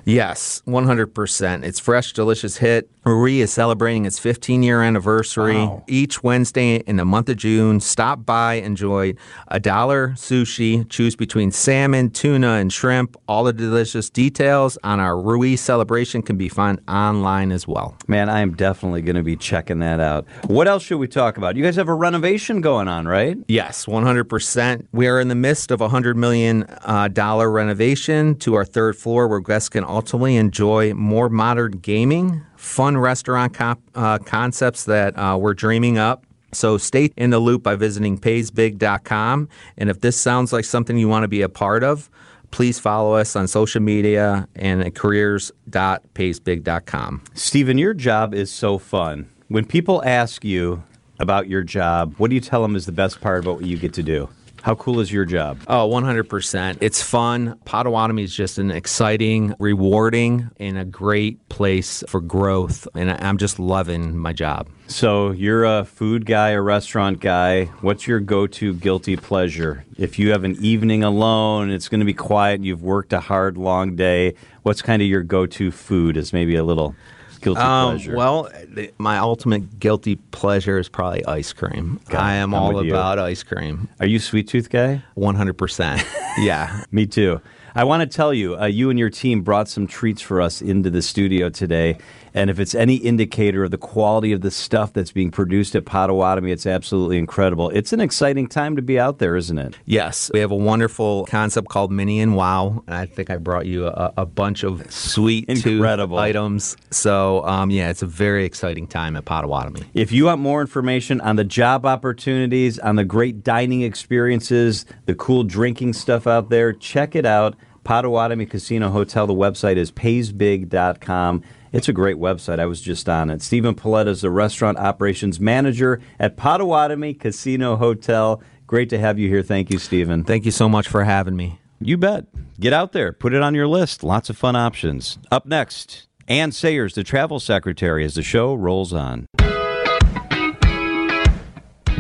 Yes, 0.05 0.63
100%. 0.67 1.65
It's 1.65 1.81
fresh, 1.81 2.13
delicious 2.13 2.59
hit. 2.59 2.91
Yi 3.07 3.43
is 3.43 3.53
celebrating 3.53 4.07
its 4.07 4.19
15 4.19 4.63
year 4.63 4.83
anniversary. 4.83 5.57
Wow. 5.57 5.85
Each 5.87 6.23
Wednesday 6.23 6.77
in 6.77 6.97
the 6.97 7.05
month 7.05 7.29
of 7.29 7.37
June, 7.37 7.81
stop 7.81 8.25
by, 8.25 8.55
enjoy 8.55 9.15
a 9.49 9.61
dollar 9.61 10.11
sushi, 10.11 10.89
choose 10.89 11.15
between 11.15 11.51
salmon, 11.51 12.11
tuna, 12.11 12.53
and 12.55 12.73
shrimp. 12.73 13.17
All 13.29 13.45
the 13.45 13.53
delicious 13.53 14.09
details 14.09 14.79
on 14.85 15.01
our 15.01 15.21
Ru 15.21 15.43
Yi 15.43 15.57
celebration 15.57 16.23
can 16.23 16.37
be 16.37 16.49
found 16.49 16.81
online 16.89 17.53
as 17.53 17.69
well. 17.69 17.97
Man, 18.09 18.31
I 18.31 18.41
am 18.41 18.55
definitely 18.55 19.03
going 19.03 19.17
to 19.17 19.23
be 19.23 19.37
checking 19.37 19.81
that 19.81 20.01
out. 20.01 20.27
What 20.47 20.67
else 20.67 20.83
should 20.83 20.99
we 20.99 21.09
talk 21.09 21.37
about? 21.37 21.57
You 21.57 21.63
guys 21.63 21.77
have 21.77 21.89
a 21.89 21.95
renovation 21.95 22.63
going 22.63 22.89
on, 22.89 23.07
right? 23.07 23.37
Yes, 23.49 23.85
100%. 23.85 24.87
We 24.93 25.09
are 25.09 25.21
in 25.21 25.29
the 25.29 25.35
midst 25.35 25.71
of 25.71 25.81
a 25.83 25.89
$100 25.89 26.17
million 26.17 26.65
uh, 26.65 27.09
renovation 27.47 28.37
to 28.37 28.55
our 28.55 28.65
third 28.65 28.97
floor 28.97 29.29
where 29.29 29.41
guests 29.41 29.69
can 29.69 29.85
ultimately 29.95 30.37
enjoy 30.37 30.93
more 30.95 31.29
modern 31.29 31.73
gaming, 31.79 32.43
fun 32.57 32.97
restaurant 32.99 33.55
comp, 33.55 33.81
uh, 33.95 34.19
concepts 34.19 34.85
that 34.85 35.17
uh, 35.19 35.37
we're 35.41 35.55
dreaming 35.55 35.97
up. 35.99 36.27
So 36.53 36.77
stay 36.79 37.11
in 37.17 37.31
the 37.31 37.39
loop 37.39 37.63
by 37.63 37.77
visiting 37.77 38.19
paysbig.com. 38.19 39.49
And 39.77 39.91
if 39.91 40.01
this 40.01 40.21
sounds 40.21 40.53
like 40.53 40.65
something 40.65 40.99
you 40.99 41.09
want 41.09 41.23
to 41.25 41.29
be 41.29 41.43
a 41.43 41.49
part 41.49 41.85
of, 41.85 42.11
please 42.51 42.79
follow 42.79 43.15
us 43.15 43.35
on 43.35 43.49
social 43.49 43.81
media 43.81 44.47
and 44.55 44.83
at 44.83 44.95
careers.paysbig.com. 44.95 47.23
Stephen, 47.35 47.79
your 47.79 47.95
job 47.95 48.35
is 48.35 48.53
so 48.53 48.77
fun. 48.79 49.29
When 49.49 49.65
people 49.65 50.05
ask 50.05 50.45
you 50.45 50.85
about 51.19 51.49
your 51.49 51.63
job, 51.63 52.15
what 52.19 52.29
do 52.29 52.35
you 52.35 52.41
tell 52.41 52.63
them 52.63 52.77
is 52.77 52.87
the 52.87 52.93
best 52.93 53.21
part 53.21 53.41
about 53.41 53.57
what 53.57 53.67
you 53.67 53.77
get 53.77 53.93
to 53.95 54.03
do? 54.03 54.29
How 54.65 54.75
cool 54.77 55.01
is 55.01 55.13
your 55.13 55.27
job? 55.27 55.61
Oh, 55.69 55.87
100%. 55.91 56.79
It's 56.81 57.03
fun. 57.03 57.61
Potawatomi 57.67 58.23
is 58.23 58.35
just 58.35 58.57
an 58.57 58.71
exciting, 58.71 59.55
rewarding, 59.59 60.49
and 60.59 60.79
a 60.79 60.87
great 60.87 61.51
place 61.51 62.03
for 62.09 62.23
growth. 62.23 62.89
And 62.95 63.11
I'm 63.11 63.37
just 63.37 63.59
loving 63.59 64.17
my 64.17 64.33
job. 64.33 64.71
So, 64.87 65.33
you're 65.33 65.67
a 65.67 65.85
food 65.85 66.25
guy, 66.25 66.51
a 66.51 66.63
restaurant 66.63 67.21
guy. 67.21 67.67
What's 67.83 68.07
your 68.07 68.21
go 68.21 68.47
to 68.47 68.73
guilty 68.73 69.17
pleasure? 69.17 69.85
If 69.99 70.19
you 70.19 70.31
have 70.31 70.45
an 70.45 70.57
evening 70.65 71.05
alone, 71.05 71.69
it's 71.69 71.91
going 71.91 72.01
to 72.01 72.07
be 72.07 72.15
quiet, 72.15 72.55
and 72.55 72.65
you've 72.65 72.83
worked 72.83 73.13
a 73.13 73.21
hard, 73.21 73.59
long 73.59 73.97
day, 73.97 74.33
what's 74.63 74.81
kind 74.81 75.03
of 75.03 75.09
your 75.09 75.23
go 75.23 75.45
to 75.45 75.71
food? 75.73 76.17
Is 76.17 76.33
maybe 76.33 76.57
a 76.57 76.65
little 76.65 76.97
guilty 77.45 77.61
um, 77.61 77.91
pleasure? 77.91 78.17
Well, 78.17 78.51
my 78.99 79.19
ultimate 79.19 79.79
guilty 79.79 80.17
pleasure 80.17 80.79
is 80.79 80.89
probably 80.89 81.25
ice 81.27 81.53
cream. 81.53 82.01
God, 82.09 82.21
I 82.21 82.35
am 82.35 82.55
I'm 82.55 82.61
all 82.61 82.79
about 82.79 83.19
ice 83.19 83.43
cream. 83.43 83.89
Are 84.01 84.07
you 84.07 84.19
sweet 84.19 84.49
tooth 84.49 84.71
guy? 84.71 85.03
One 85.15 85.37
hundred 85.37 85.59
percent. 85.59 86.05
Yeah, 86.37 86.83
me 86.91 87.07
too. 87.07 87.41
I 87.77 87.85
want 87.85 88.01
to 88.01 88.09
tell 88.09 88.35
you, 88.35 88.57
uh, 88.57 88.65
you 88.65 88.91
and 88.91 88.99
your 88.99 89.09
team 89.09 89.43
brought 89.43 89.69
some 89.69 89.87
treats 89.87 90.21
for 90.21 90.41
us 90.41 90.61
into 90.61 90.91
the 90.91 91.01
studio 91.01 91.49
today. 91.49 91.99
And 92.35 92.51
if 92.51 92.59
it's 92.59 92.75
any 92.75 92.97
indicator 92.97 93.63
of 93.63 93.71
the 93.71 93.79
quality 93.79 94.33
of 94.33 94.41
the 94.41 94.51
stuff 94.51 94.93
that's 94.93 95.13
being 95.13 95.31
produced 95.31 95.77
at 95.77 95.85
Potawatomi, 95.85 96.51
it's 96.51 96.67
absolutely 96.67 97.17
incredible. 97.17 97.71
It's 97.71 97.93
an 97.93 98.01
exciting 98.01 98.49
time 98.49 98.75
to 98.75 98.83
be 98.83 98.99
out 98.99 99.19
there, 99.19 99.37
isn't 99.37 99.57
it? 99.57 99.79
Yes. 99.85 100.33
We 100.35 100.41
have 100.41 100.51
a 100.51 100.57
wonderful 100.57 101.27
concept 101.27 101.69
called 101.69 101.93
Mini 101.93 102.21
and 102.21 102.35
Wow. 102.35 102.83
And 102.89 102.97
I 102.97 103.07
think 103.07 103.31
I 103.31 103.37
brought 103.37 103.67
you 103.67 103.87
a, 103.87 104.13
a 104.17 104.27
bunch 104.27 104.65
of 104.65 104.91
sweet 104.93 105.49
incredible 105.49 106.19
items. 106.19 106.77
So, 106.91 107.47
um, 107.47 107.71
yeah, 107.71 107.91
it's 107.91 108.03
a 108.03 108.07
very 108.07 108.45
exciting 108.45 108.89
time 108.89 109.15
at 109.17 109.25
Potawatomi. 109.25 109.83
If 109.95 110.11
you 110.11 110.25
want 110.25 110.41
more 110.41 110.61
information 110.61 111.21
on 111.21 111.37
the 111.37 111.45
job 111.45 111.87
opportunities, 111.87 112.81
on 112.81 112.97
the 112.97 113.05
great 113.05 113.45
dining 113.45 113.83
experiences, 113.83 114.87
the 115.07 115.15
cool 115.15 115.45
drinking 115.45 115.93
stuff 115.93 116.27
out 116.27 116.51
there, 116.51 116.73
check 116.73 117.15
it 117.15 117.25
out. 117.25 117.55
Potawatomi 117.85 118.47
Casino 118.47 118.91
Hotel. 118.91 119.27
The 119.27 119.35
website 119.35 119.77
is 119.77 119.93
paysbig.com. 119.93 121.43
It's 121.75 121.89
a 121.89 121.93
great 121.93 122.19
website. 122.19 122.61
I 122.61 122.67
was 122.67 122.81
just 122.81 123.09
on 123.09 123.31
it. 123.31 123.43
Stephen 123.43 123.75
Paletta 123.75 124.07
is 124.07 124.21
the 124.21 124.31
restaurant 124.31 124.79
operations 124.79 125.41
manager 125.41 126.01
at 126.21 126.37
Potawatomi 126.37 127.15
Casino 127.15 127.75
Hotel. 127.75 128.41
Great 128.69 128.89
to 128.91 128.99
have 128.99 129.19
you 129.19 129.29
here. 129.29 129.43
Thank 129.43 129.73
you, 129.73 129.81
Stephen. 129.81 130.23
Thank 130.23 130.45
you 130.45 130.53
so 130.53 130.69
much 130.69 130.87
for 130.87 131.03
having 131.03 131.35
me. 131.35 131.59
You 131.81 131.97
bet. 131.97 132.27
Get 132.61 132.73
out 132.73 132.93
there. 132.93 133.11
Put 133.13 133.35
it 133.35 133.43
on 133.43 133.57
your 133.57 133.67
list. 133.67 134.05
Lots 134.05 134.31
of 134.31 134.37
fun 134.37 134.55
options. 134.55 135.19
Up 135.33 135.47
next, 135.47 136.07
Anne 136.29 136.53
Sayers, 136.53 136.95
the 136.95 137.03
travel 137.03 137.41
secretary, 137.41 138.05
as 138.05 138.15
the 138.15 138.23
show 138.23 138.55
rolls 138.55 138.93
on. 138.93 139.27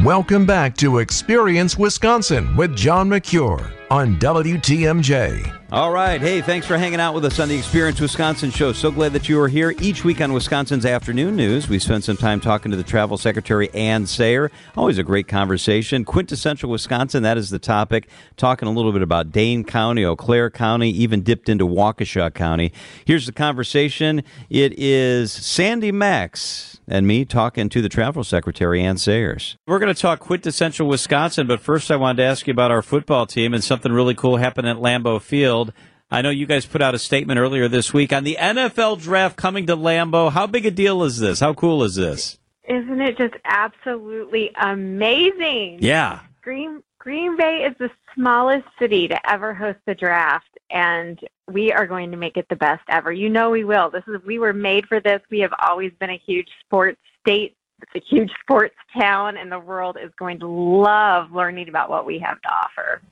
Welcome 0.04 0.46
back 0.46 0.76
to 0.76 0.98
Experience 0.98 1.76
Wisconsin 1.76 2.54
with 2.54 2.76
John 2.76 3.08
Mercure 3.08 3.72
on 3.90 4.16
WTMJ. 4.16 5.60
All 5.74 5.90
right. 5.90 6.20
Hey, 6.20 6.40
thanks 6.40 6.68
for 6.68 6.78
hanging 6.78 7.00
out 7.00 7.14
with 7.14 7.24
us 7.24 7.40
on 7.40 7.48
the 7.48 7.56
Experience 7.56 8.00
Wisconsin 8.00 8.52
show. 8.52 8.72
So 8.72 8.92
glad 8.92 9.12
that 9.12 9.28
you 9.28 9.40
are 9.40 9.48
here. 9.48 9.74
Each 9.80 10.04
week 10.04 10.20
on 10.20 10.32
Wisconsin's 10.32 10.86
Afternoon 10.86 11.34
News, 11.34 11.68
we 11.68 11.80
spend 11.80 12.04
some 12.04 12.16
time 12.16 12.38
talking 12.38 12.70
to 12.70 12.76
the 12.76 12.84
travel 12.84 13.18
secretary, 13.18 13.68
Anne 13.74 14.06
Sayer. 14.06 14.52
Always 14.76 14.98
a 14.98 15.02
great 15.02 15.26
conversation. 15.26 16.04
Quintessential 16.04 16.70
Wisconsin, 16.70 17.24
that 17.24 17.36
is 17.36 17.50
the 17.50 17.58
topic. 17.58 18.08
Talking 18.36 18.68
a 18.68 18.70
little 18.70 18.92
bit 18.92 19.02
about 19.02 19.32
Dane 19.32 19.64
County, 19.64 20.04
Eau 20.04 20.14
Claire 20.14 20.48
County, 20.48 20.90
even 20.90 21.22
dipped 21.22 21.48
into 21.48 21.66
Waukesha 21.66 22.32
County. 22.32 22.72
Here's 23.04 23.26
the 23.26 23.32
conversation. 23.32 24.22
It 24.48 24.78
is 24.78 25.32
Sandy 25.32 25.90
Maxx 25.90 26.78
and 26.86 27.06
me 27.06 27.24
talking 27.24 27.68
to 27.70 27.80
the 27.82 27.88
travel 27.88 28.22
secretary, 28.22 28.82
Anne 28.82 28.98
Sayers. 28.98 29.56
We're 29.66 29.78
going 29.78 29.92
to 29.92 30.00
talk 30.00 30.20
quintessential 30.20 30.86
Wisconsin, 30.86 31.46
but 31.46 31.60
first 31.60 31.90
I 31.90 31.96
wanted 31.96 32.22
to 32.22 32.28
ask 32.28 32.46
you 32.46 32.52
about 32.52 32.70
our 32.70 32.82
football 32.82 33.26
team 33.26 33.54
and 33.54 33.64
something 33.74 33.92
really 33.92 34.14
cool 34.14 34.36
happened 34.36 34.68
at 34.68 34.76
Lambeau 34.76 35.20
Field. 35.20 35.72
I 36.08 36.22
know 36.22 36.30
you 36.30 36.46
guys 36.46 36.64
put 36.64 36.80
out 36.80 36.94
a 36.94 36.98
statement 37.00 37.40
earlier 37.40 37.66
this 37.66 37.92
week 37.92 38.12
on 38.12 38.22
the 38.22 38.36
NFL 38.40 39.02
draft 39.02 39.36
coming 39.36 39.66
to 39.66 39.76
Lambeau. 39.76 40.30
How 40.30 40.46
big 40.46 40.64
a 40.64 40.70
deal 40.70 41.02
is 41.02 41.18
this? 41.18 41.40
How 41.40 41.54
cool 41.54 41.82
is 41.82 41.96
this? 41.96 42.38
Isn't 42.68 43.00
it 43.00 43.18
just 43.18 43.34
absolutely 43.44 44.52
amazing? 44.54 45.78
Yeah. 45.80 46.20
Green 46.40 46.84
Green 47.00 47.36
Bay 47.36 47.66
is 47.68 47.76
the 47.80 47.90
smallest 48.14 48.64
city 48.78 49.08
to 49.08 49.28
ever 49.28 49.52
host 49.52 49.80
the 49.86 49.94
draft 49.96 50.46
and 50.70 51.18
we 51.50 51.72
are 51.72 51.86
going 51.86 52.12
to 52.12 52.16
make 52.16 52.36
it 52.36 52.46
the 52.48 52.54
best 52.54 52.84
ever. 52.88 53.12
You 53.12 53.28
know 53.28 53.50
we 53.50 53.64
will. 53.64 53.90
This 53.90 54.04
is 54.06 54.22
we 54.24 54.38
were 54.38 54.52
made 54.52 54.86
for 54.86 55.00
this. 55.00 55.20
We 55.32 55.40
have 55.40 55.52
always 55.58 55.90
been 55.98 56.10
a 56.10 56.22
huge 56.24 56.48
sports 56.64 57.00
state. 57.22 57.56
It's 57.82 58.06
a 58.06 58.08
huge 58.08 58.30
sports 58.40 58.76
town 58.96 59.36
and 59.36 59.50
the 59.50 59.58
world 59.58 59.98
is 60.00 60.12
going 60.16 60.38
to 60.38 60.46
love 60.46 61.32
learning 61.32 61.68
about 61.68 61.90
what 61.90 62.06
we 62.06 62.20
have 62.20 62.40
to 62.40 62.48
offer. 62.48 63.02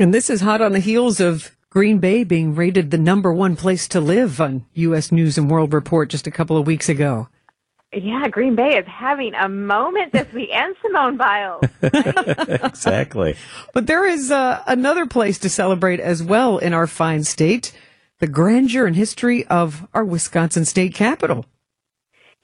And 0.00 0.14
this 0.14 0.30
is 0.30 0.42
hot 0.42 0.60
on 0.60 0.70
the 0.70 0.78
heels 0.78 1.18
of 1.18 1.56
Green 1.70 1.98
Bay 1.98 2.22
being 2.22 2.54
rated 2.54 2.92
the 2.92 2.98
number 2.98 3.32
one 3.32 3.56
place 3.56 3.88
to 3.88 4.00
live 4.00 4.40
on 4.40 4.64
U.S. 4.74 5.10
News 5.10 5.36
and 5.36 5.50
World 5.50 5.74
Report 5.74 6.08
just 6.08 6.28
a 6.28 6.30
couple 6.30 6.56
of 6.56 6.68
weeks 6.68 6.88
ago. 6.88 7.28
Yeah, 7.92 8.28
Green 8.28 8.54
Bay 8.54 8.78
is 8.78 8.86
having 8.86 9.34
a 9.34 9.48
moment 9.48 10.12
this 10.12 10.32
week, 10.32 10.50
and 10.54 10.76
Simone 10.82 11.16
Biles. 11.16 11.64
Right? 11.82 12.60
exactly. 12.64 13.34
But 13.74 13.88
there 13.88 14.06
is 14.06 14.30
uh, 14.30 14.62
another 14.68 15.04
place 15.04 15.36
to 15.40 15.48
celebrate 15.48 15.98
as 15.98 16.22
well 16.22 16.58
in 16.58 16.72
our 16.72 16.86
fine 16.86 17.24
state 17.24 17.72
the 18.20 18.28
grandeur 18.28 18.86
and 18.86 18.94
history 18.94 19.44
of 19.48 19.84
our 19.94 20.04
Wisconsin 20.04 20.64
state 20.64 20.94
capitol. 20.94 21.44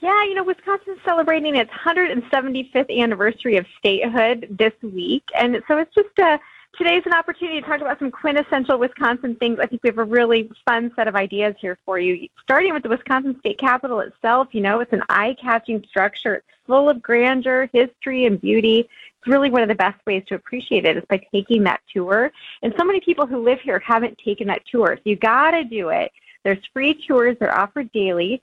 Yeah, 0.00 0.24
you 0.24 0.34
know, 0.34 0.44
Wisconsin's 0.44 0.98
celebrating 1.04 1.54
its 1.54 1.70
175th 1.70 3.00
anniversary 3.00 3.56
of 3.58 3.66
statehood 3.78 4.48
this 4.50 4.72
week. 4.82 5.22
And 5.38 5.62
so 5.68 5.78
it's 5.78 5.94
just 5.94 6.18
a 6.18 6.38
today's 6.78 7.02
an 7.06 7.12
opportunity 7.12 7.60
to 7.60 7.66
talk 7.66 7.80
about 7.80 7.98
some 7.98 8.10
quintessential 8.10 8.78
Wisconsin 8.78 9.36
things. 9.36 9.58
I 9.60 9.66
think 9.66 9.82
we 9.82 9.88
have 9.88 9.98
a 9.98 10.04
really 10.04 10.50
fun 10.66 10.90
set 10.96 11.08
of 11.08 11.14
ideas 11.14 11.54
here 11.60 11.78
for 11.84 11.98
you. 11.98 12.28
Starting 12.42 12.72
with 12.72 12.82
the 12.82 12.88
Wisconsin 12.88 13.36
State 13.40 13.58
Capitol 13.58 14.00
itself, 14.00 14.48
you 14.52 14.60
know, 14.60 14.80
it's 14.80 14.92
an 14.92 15.02
eye-catching 15.08 15.84
structure. 15.88 16.36
It's 16.36 16.46
full 16.66 16.88
of 16.88 17.02
grandeur, 17.02 17.68
history, 17.72 18.26
and 18.26 18.40
beauty. 18.40 18.80
It's 18.80 19.28
really 19.28 19.50
one 19.50 19.62
of 19.62 19.68
the 19.68 19.74
best 19.74 19.98
ways 20.06 20.24
to 20.28 20.34
appreciate 20.34 20.84
it 20.84 20.96
is 20.96 21.04
by 21.08 21.20
taking 21.32 21.62
that 21.64 21.80
tour. 21.92 22.30
And 22.62 22.74
so 22.78 22.84
many 22.84 23.00
people 23.00 23.26
who 23.26 23.42
live 23.42 23.60
here 23.60 23.78
haven't 23.78 24.18
taken 24.24 24.46
that 24.48 24.62
tour. 24.70 24.96
So 24.96 25.02
you 25.04 25.16
got 25.16 25.52
to 25.52 25.64
do 25.64 25.90
it. 25.90 26.10
There's 26.44 26.58
free 26.72 27.02
tours. 27.06 27.36
They're 27.40 27.58
offered 27.58 27.90
daily. 27.92 28.42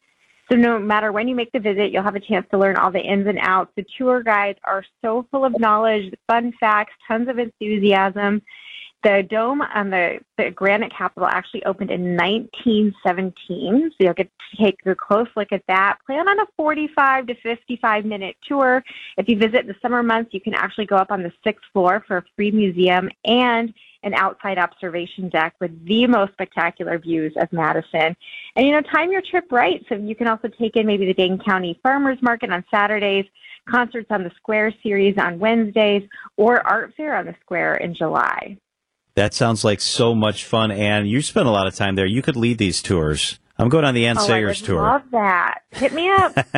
So 0.52 0.58
no 0.58 0.78
matter 0.78 1.14
when 1.14 1.30
you 1.30 1.36
make 1.36 1.52
the 1.54 1.60
visit, 1.60 1.92
you'll 1.92 2.04
have 2.04 2.16
a 2.16 2.20
chance 2.20 2.46
to 2.52 2.58
learn 2.58 2.76
all 2.76 2.92
the 2.92 3.00
ins 3.00 3.26
and 3.26 3.40
outs. 3.40 3.72
The 3.78 3.86
tour 3.98 4.22
guides 4.22 4.60
are 4.66 4.84
so 5.02 5.26
full 5.32 5.46
of 5.46 5.58
knowledge, 5.58 6.14
fun 6.28 6.52
facts, 6.60 6.92
tons 7.08 7.30
of 7.30 7.40
enthusiasm. 7.40 8.42
The 9.04 9.24
dome 9.28 9.62
on 9.62 9.90
the, 9.90 10.20
the 10.38 10.52
Granite 10.52 10.94
Capitol 10.96 11.28
actually 11.28 11.66
opened 11.66 11.90
in 11.90 12.16
1917, 12.16 13.90
so 13.90 13.96
you'll 14.00 14.14
get 14.14 14.30
to 14.52 14.64
take 14.64 14.78
a 14.86 14.94
close 14.94 15.28
look 15.36 15.52
at 15.52 15.64
that. 15.68 15.98
Plan 16.06 16.28
on 16.30 16.40
a 16.40 16.46
45 16.56 17.26
to 17.28 17.36
55 17.42 18.06
minute 18.06 18.36
tour. 18.48 18.84
If 19.18 19.28
you 19.28 19.38
visit 19.38 19.66
the 19.66 19.76
summer 19.82 20.04
months, 20.04 20.34
you 20.34 20.40
can 20.40 20.54
actually 20.54 20.86
go 20.86 20.98
up 20.98 21.10
on 21.10 21.24
the 21.24 21.32
sixth 21.44 21.66
floor 21.74 22.04
for 22.08 22.18
a 22.18 22.24
free 22.36 22.52
museum 22.52 23.10
and 23.26 23.74
an 24.04 24.14
outside 24.14 24.58
observation 24.58 25.30
deck 25.30 25.56
with 25.60 25.72
the 25.86 26.06
most 26.08 26.34
spectacular 26.34 26.98
views 27.00 27.34
of 27.38 27.52
Madison. 27.52 28.16
And 28.56 28.68
you 28.68 28.72
know, 28.72 28.82
time 28.82 29.12
your 29.12 29.22
trip 29.22 29.52
right. 29.52 29.84
So 29.90 29.96
you 29.96 30.16
can 30.16 30.28
also 30.28 30.48
take 30.48 30.76
in 30.76 30.86
maybe 30.86 31.06
the 31.06 31.14
Dane 31.14 31.40
County 31.40 31.80
Farmers 31.82 32.18
Market 32.22 32.52
on 32.52 32.64
Saturdays, 32.70 33.26
concerts 33.68 34.08
on 34.10 34.24
the 34.24 34.32
Square 34.38 34.74
series 34.84 35.18
on 35.18 35.40
Wednesdays, 35.40 36.04
or 36.38 36.66
art 36.68 36.94
fair 36.96 37.16
on 37.16 37.26
the 37.26 37.36
Square 37.42 37.78
in 37.78 37.94
July. 37.94 38.58
That 39.16 39.34
sounds 39.34 39.64
like 39.64 39.82
so 39.82 40.16
much 40.16 40.46
fun, 40.46 40.72
and 40.72 41.08
you 41.08 41.22
spend 41.22 41.48
a 41.48 41.52
lot 41.52 41.68
of 41.68 41.76
time 41.76 41.96
there. 41.96 42.06
You 42.06 42.22
could 42.22 42.38
lead 42.38 42.58
these 42.58 42.82
tours. 42.82 43.40
I'm 43.58 43.70
going 43.70 43.86
on 43.86 43.94
the 43.94 44.08
Anne 44.08 44.18
oh, 44.18 44.26
Sayers 44.26 44.64
I 44.64 44.66
tour. 44.66 44.82
Love 44.82 45.04
that. 45.12 45.60
Hit 45.72 45.94
me 45.94 46.10
up. 46.10 46.34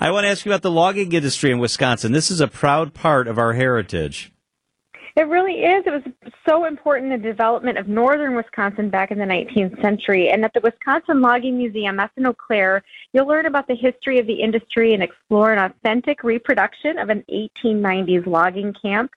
I 0.00 0.10
want 0.10 0.24
to 0.24 0.28
ask 0.28 0.46
you 0.46 0.52
about 0.52 0.62
the 0.62 0.70
logging 0.70 1.12
industry 1.12 1.50
in 1.50 1.58
Wisconsin. 1.58 2.12
This 2.12 2.30
is 2.30 2.40
a 2.40 2.48
proud 2.48 2.94
part 2.94 3.28
of 3.28 3.38
our 3.38 3.52
heritage. 3.52 4.32
It 5.16 5.28
really 5.28 5.54
is. 5.54 5.84
It 5.86 5.90
was 5.90 6.02
so 6.48 6.64
important 6.64 7.12
in 7.12 7.20
the 7.20 7.28
development 7.28 7.78
of 7.78 7.88
northern 7.88 8.36
Wisconsin 8.36 8.88
back 8.90 9.10
in 9.10 9.18
the 9.18 9.24
19th 9.24 9.80
century. 9.82 10.30
And 10.30 10.44
at 10.44 10.54
the 10.54 10.60
Wisconsin 10.60 11.20
Logging 11.20 11.58
Museum, 11.58 11.96
that's 11.96 12.16
in 12.16 12.24
Eau 12.24 12.32
Claire, 12.32 12.82
you'll 13.12 13.26
learn 13.26 13.46
about 13.46 13.66
the 13.66 13.74
history 13.74 14.18
of 14.18 14.26
the 14.26 14.40
industry 14.40 14.94
and 14.94 15.02
explore 15.02 15.52
an 15.52 15.58
authentic 15.58 16.22
reproduction 16.22 16.96
of 16.98 17.10
an 17.10 17.24
1890s 17.30 18.26
logging 18.26 18.74
camp. 18.80 19.10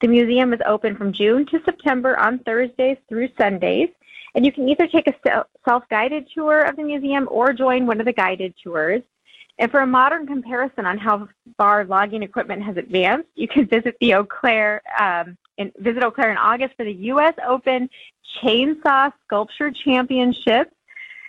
The 0.00 0.08
museum 0.08 0.52
is 0.52 0.60
open 0.66 0.94
from 0.96 1.12
June 1.12 1.46
to 1.46 1.62
September 1.64 2.18
on 2.18 2.38
Thursdays 2.40 2.98
through 3.08 3.28
Sundays. 3.38 3.88
And 4.34 4.44
you 4.44 4.52
can 4.52 4.68
either 4.68 4.86
take 4.86 5.06
a 5.06 5.44
self 5.66 5.88
guided 5.88 6.28
tour 6.34 6.62
of 6.62 6.76
the 6.76 6.82
museum 6.82 7.26
or 7.30 7.54
join 7.54 7.86
one 7.86 8.00
of 8.00 8.06
the 8.06 8.12
guided 8.12 8.54
tours. 8.62 9.02
And 9.58 9.70
for 9.70 9.80
a 9.80 9.86
modern 9.86 10.26
comparison 10.26 10.84
on 10.84 10.98
how 10.98 11.28
far 11.56 11.86
logging 11.86 12.22
equipment 12.22 12.62
has 12.62 12.76
advanced, 12.76 13.28
you 13.34 13.48
can 13.48 13.66
visit 13.66 13.96
the 14.00 14.12
Eau 14.14 14.24
Claire, 14.24 14.82
um, 15.00 15.38
in, 15.56 15.72
visit 15.78 16.04
Eau 16.04 16.10
Claire 16.10 16.30
in 16.30 16.36
August 16.36 16.74
for 16.76 16.84
the 16.84 16.92
U.S. 16.92 17.32
Open 17.46 17.88
Chainsaw 18.42 19.10
Sculpture 19.24 19.70
Championship. 19.70 20.70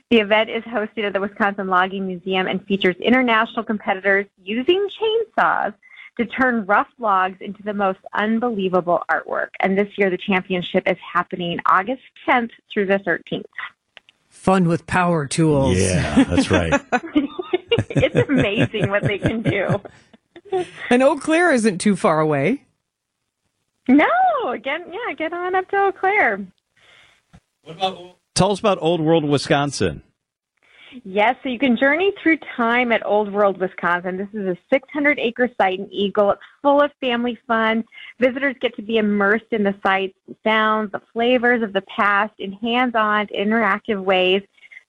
The 0.09 0.17
event 0.17 0.49
is 0.49 0.63
hosted 0.63 1.05
at 1.05 1.13
the 1.13 1.21
Wisconsin 1.21 1.67
Logging 1.67 2.05
Museum 2.05 2.47
and 2.47 2.65
features 2.65 2.97
international 2.97 3.63
competitors 3.63 4.25
using 4.43 4.87
chainsaws 5.01 5.73
to 6.17 6.25
turn 6.25 6.65
rough 6.65 6.87
logs 6.99 7.37
into 7.41 7.61
the 7.63 7.73
most 7.73 7.99
unbelievable 8.13 9.03
artwork. 9.09 9.49
And 9.59 9.77
this 9.77 9.89
year, 9.97 10.09
the 10.09 10.17
championship 10.17 10.83
is 10.87 10.97
happening 11.13 11.59
August 11.65 12.01
10th 12.27 12.51
through 12.73 12.87
the 12.87 12.99
13th. 12.99 13.43
Fun 14.29 14.67
with 14.67 14.85
power 14.87 15.25
tools. 15.25 15.77
Yeah, 15.77 16.23
that's 16.23 16.51
right. 16.51 16.73
it's 17.89 18.29
amazing 18.29 18.89
what 18.89 19.03
they 19.03 19.17
can 19.17 19.41
do. 19.41 19.81
And 20.89 21.03
Eau 21.03 21.17
Claire 21.17 21.51
isn't 21.51 21.79
too 21.79 21.95
far 21.95 22.19
away. 22.19 22.63
No, 23.87 24.07
again, 24.47 24.85
yeah, 24.91 25.13
get 25.13 25.33
on 25.33 25.55
up 25.55 25.69
to 25.69 25.77
Eau 25.77 25.91
Claire. 25.91 26.45
What 27.63 27.77
about? 27.77 28.17
Tell 28.35 28.51
us 28.51 28.59
about 28.59 28.77
Old 28.81 29.01
World, 29.01 29.23
Wisconsin. 29.23 30.03
Yes, 31.03 31.35
so 31.43 31.49
you 31.49 31.59
can 31.59 31.75
journey 31.75 32.13
through 32.21 32.37
time 32.55 32.91
at 32.91 33.05
Old 33.05 33.31
World, 33.31 33.59
Wisconsin. 33.59 34.17
This 34.17 34.29
is 34.33 34.47
a 34.47 34.57
600 34.71 35.19
acre 35.19 35.49
site 35.59 35.79
in 35.79 35.91
Eagle. 35.91 36.31
It's 36.31 36.41
full 36.61 36.81
of 36.81 36.91
family 37.01 37.37
fun. 37.47 37.83
Visitors 38.19 38.55
get 38.61 38.75
to 38.75 38.81
be 38.81 38.97
immersed 38.97 39.51
in 39.51 39.63
the 39.63 39.75
sights, 39.83 40.17
sounds, 40.43 40.91
the 40.91 41.01
flavors 41.13 41.61
of 41.61 41.73
the 41.73 41.81
past 41.81 42.33
in 42.39 42.53
hands 42.53 42.95
on, 42.95 43.27
interactive 43.27 44.03
ways. 44.03 44.41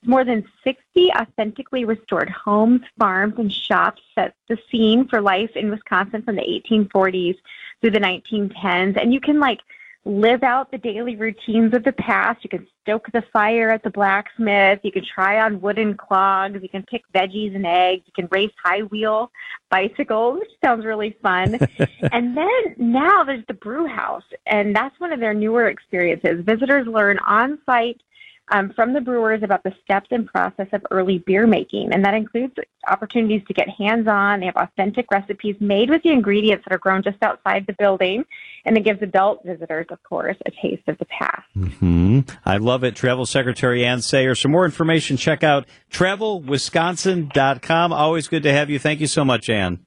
More 0.04 0.24
than 0.24 0.44
60 0.62 1.10
authentically 1.18 1.84
restored 1.84 2.30
homes, 2.30 2.82
farms, 2.98 3.34
and 3.38 3.52
shops 3.52 4.00
set 4.14 4.34
the 4.48 4.56
scene 4.70 5.08
for 5.08 5.20
life 5.20 5.50
in 5.56 5.70
Wisconsin 5.70 6.22
from 6.22 6.36
the 6.36 6.62
1840s 6.70 7.36
through 7.80 7.90
the 7.90 7.98
1910s. 7.98 9.00
And 9.00 9.12
you 9.12 9.20
can 9.20 9.40
like 9.40 9.60
live 10.08 10.42
out 10.42 10.70
the 10.70 10.78
daily 10.78 11.16
routines 11.16 11.74
of 11.74 11.84
the 11.84 11.92
past. 11.92 12.42
You 12.42 12.50
can 12.50 12.66
stoke 12.82 13.06
the 13.12 13.22
fire 13.32 13.70
at 13.70 13.82
the 13.82 13.90
blacksmith. 13.90 14.80
You 14.82 14.90
can 14.90 15.04
try 15.04 15.40
on 15.40 15.60
wooden 15.60 15.96
clogs. 15.96 16.58
You 16.62 16.68
can 16.68 16.82
pick 16.84 17.02
veggies 17.14 17.54
and 17.54 17.66
eggs. 17.66 18.04
You 18.06 18.12
can 18.14 18.28
race 18.30 18.52
high 18.64 18.82
wheel 18.82 19.30
bicycles, 19.70 20.40
which 20.40 20.50
sounds 20.64 20.86
really 20.86 21.16
fun. 21.22 21.54
and 22.12 22.36
then 22.36 22.74
now 22.78 23.22
there's 23.22 23.44
the 23.48 23.54
brew 23.54 23.86
house, 23.86 24.24
and 24.46 24.74
that's 24.74 24.98
one 24.98 25.12
of 25.12 25.20
their 25.20 25.34
newer 25.34 25.68
experiences. 25.68 26.42
Visitors 26.44 26.86
learn 26.86 27.18
on 27.18 27.58
site 27.66 28.00
um, 28.50 28.72
from 28.74 28.92
the 28.92 29.00
brewers 29.00 29.42
about 29.42 29.62
the 29.62 29.72
steps 29.84 30.08
and 30.10 30.26
process 30.26 30.66
of 30.72 30.84
early 30.90 31.18
beer 31.18 31.46
making. 31.46 31.92
And 31.92 32.04
that 32.04 32.14
includes 32.14 32.54
opportunities 32.86 33.42
to 33.48 33.54
get 33.54 33.68
hands 33.68 34.08
on. 34.08 34.40
They 34.40 34.46
have 34.46 34.56
authentic 34.56 35.10
recipes 35.10 35.56
made 35.60 35.90
with 35.90 36.02
the 36.02 36.10
ingredients 36.10 36.64
that 36.66 36.74
are 36.74 36.78
grown 36.78 37.02
just 37.02 37.22
outside 37.22 37.66
the 37.66 37.74
building. 37.78 38.24
And 38.64 38.76
it 38.76 38.84
gives 38.84 39.00
adult 39.02 39.44
visitors, 39.44 39.86
of 39.90 40.02
course, 40.02 40.36
a 40.46 40.50
taste 40.50 40.88
of 40.88 40.98
the 40.98 41.06
past. 41.06 41.46
Mm-hmm. 41.56 42.20
I 42.44 42.56
love 42.58 42.84
it. 42.84 42.96
Travel 42.96 43.26
Secretary 43.26 43.84
Anne 43.84 44.02
Sayers. 44.02 44.40
For 44.40 44.48
more 44.48 44.64
information, 44.64 45.16
check 45.16 45.42
out 45.42 45.66
travelwisconsin.com. 45.90 47.92
Always 47.92 48.28
good 48.28 48.42
to 48.42 48.52
have 48.52 48.70
you. 48.70 48.78
Thank 48.78 49.00
you 49.00 49.06
so 49.06 49.24
much, 49.24 49.48
Anne. 49.48 49.80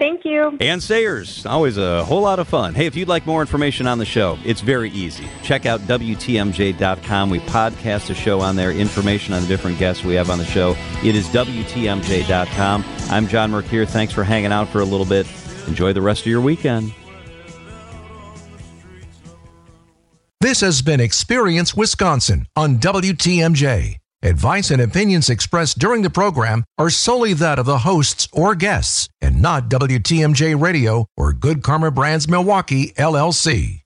Thank 0.00 0.24
you. 0.24 0.56
Anne 0.60 0.80
Sayers, 0.80 1.46
always 1.46 1.78
a 1.78 2.04
whole 2.04 2.22
lot 2.22 2.40
of 2.40 2.48
fun. 2.48 2.74
Hey, 2.74 2.86
if 2.86 2.96
you'd 2.96 3.06
like 3.08 3.26
more 3.26 3.40
information 3.40 3.86
on 3.86 3.98
the 3.98 4.04
show, 4.04 4.38
it's 4.44 4.60
very 4.60 4.90
easy. 4.90 5.28
Check 5.44 5.66
out 5.66 5.80
WTMJ.com. 5.82 7.30
We 7.30 7.38
podcast 7.40 8.08
the 8.08 8.14
show 8.14 8.40
on 8.40 8.56
there, 8.56 8.72
information 8.72 9.34
on 9.34 9.42
the 9.42 9.48
different 9.48 9.78
guests 9.78 10.02
we 10.02 10.14
have 10.14 10.30
on 10.30 10.38
the 10.38 10.44
show. 10.44 10.74
It 11.04 11.14
is 11.14 11.28
WTMJ.com. 11.28 12.84
I'm 13.08 13.28
John 13.28 13.52
Mercure. 13.52 13.86
Thanks 13.86 14.12
for 14.12 14.24
hanging 14.24 14.52
out 14.52 14.68
for 14.68 14.80
a 14.80 14.84
little 14.84 15.06
bit. 15.06 15.28
Enjoy 15.68 15.92
the 15.92 16.02
rest 16.02 16.22
of 16.22 16.26
your 16.26 16.40
weekend. 16.40 16.92
This 20.40 20.60
has 20.60 20.82
been 20.82 21.00
Experience 21.00 21.74
Wisconsin 21.74 22.46
on 22.56 22.78
WTMJ. 22.78 23.96
Advice 24.24 24.70
and 24.70 24.80
opinions 24.80 25.28
expressed 25.28 25.78
during 25.78 26.00
the 26.00 26.08
program 26.08 26.64
are 26.78 26.88
solely 26.88 27.34
that 27.34 27.58
of 27.58 27.66
the 27.66 27.80
hosts 27.80 28.26
or 28.32 28.54
guests 28.54 29.06
and 29.20 29.42
not 29.42 29.68
WTMJ 29.68 30.58
Radio 30.58 31.04
or 31.14 31.34
Good 31.34 31.62
Karma 31.62 31.90
Brands 31.90 32.26
Milwaukee, 32.26 32.94
LLC. 32.96 33.83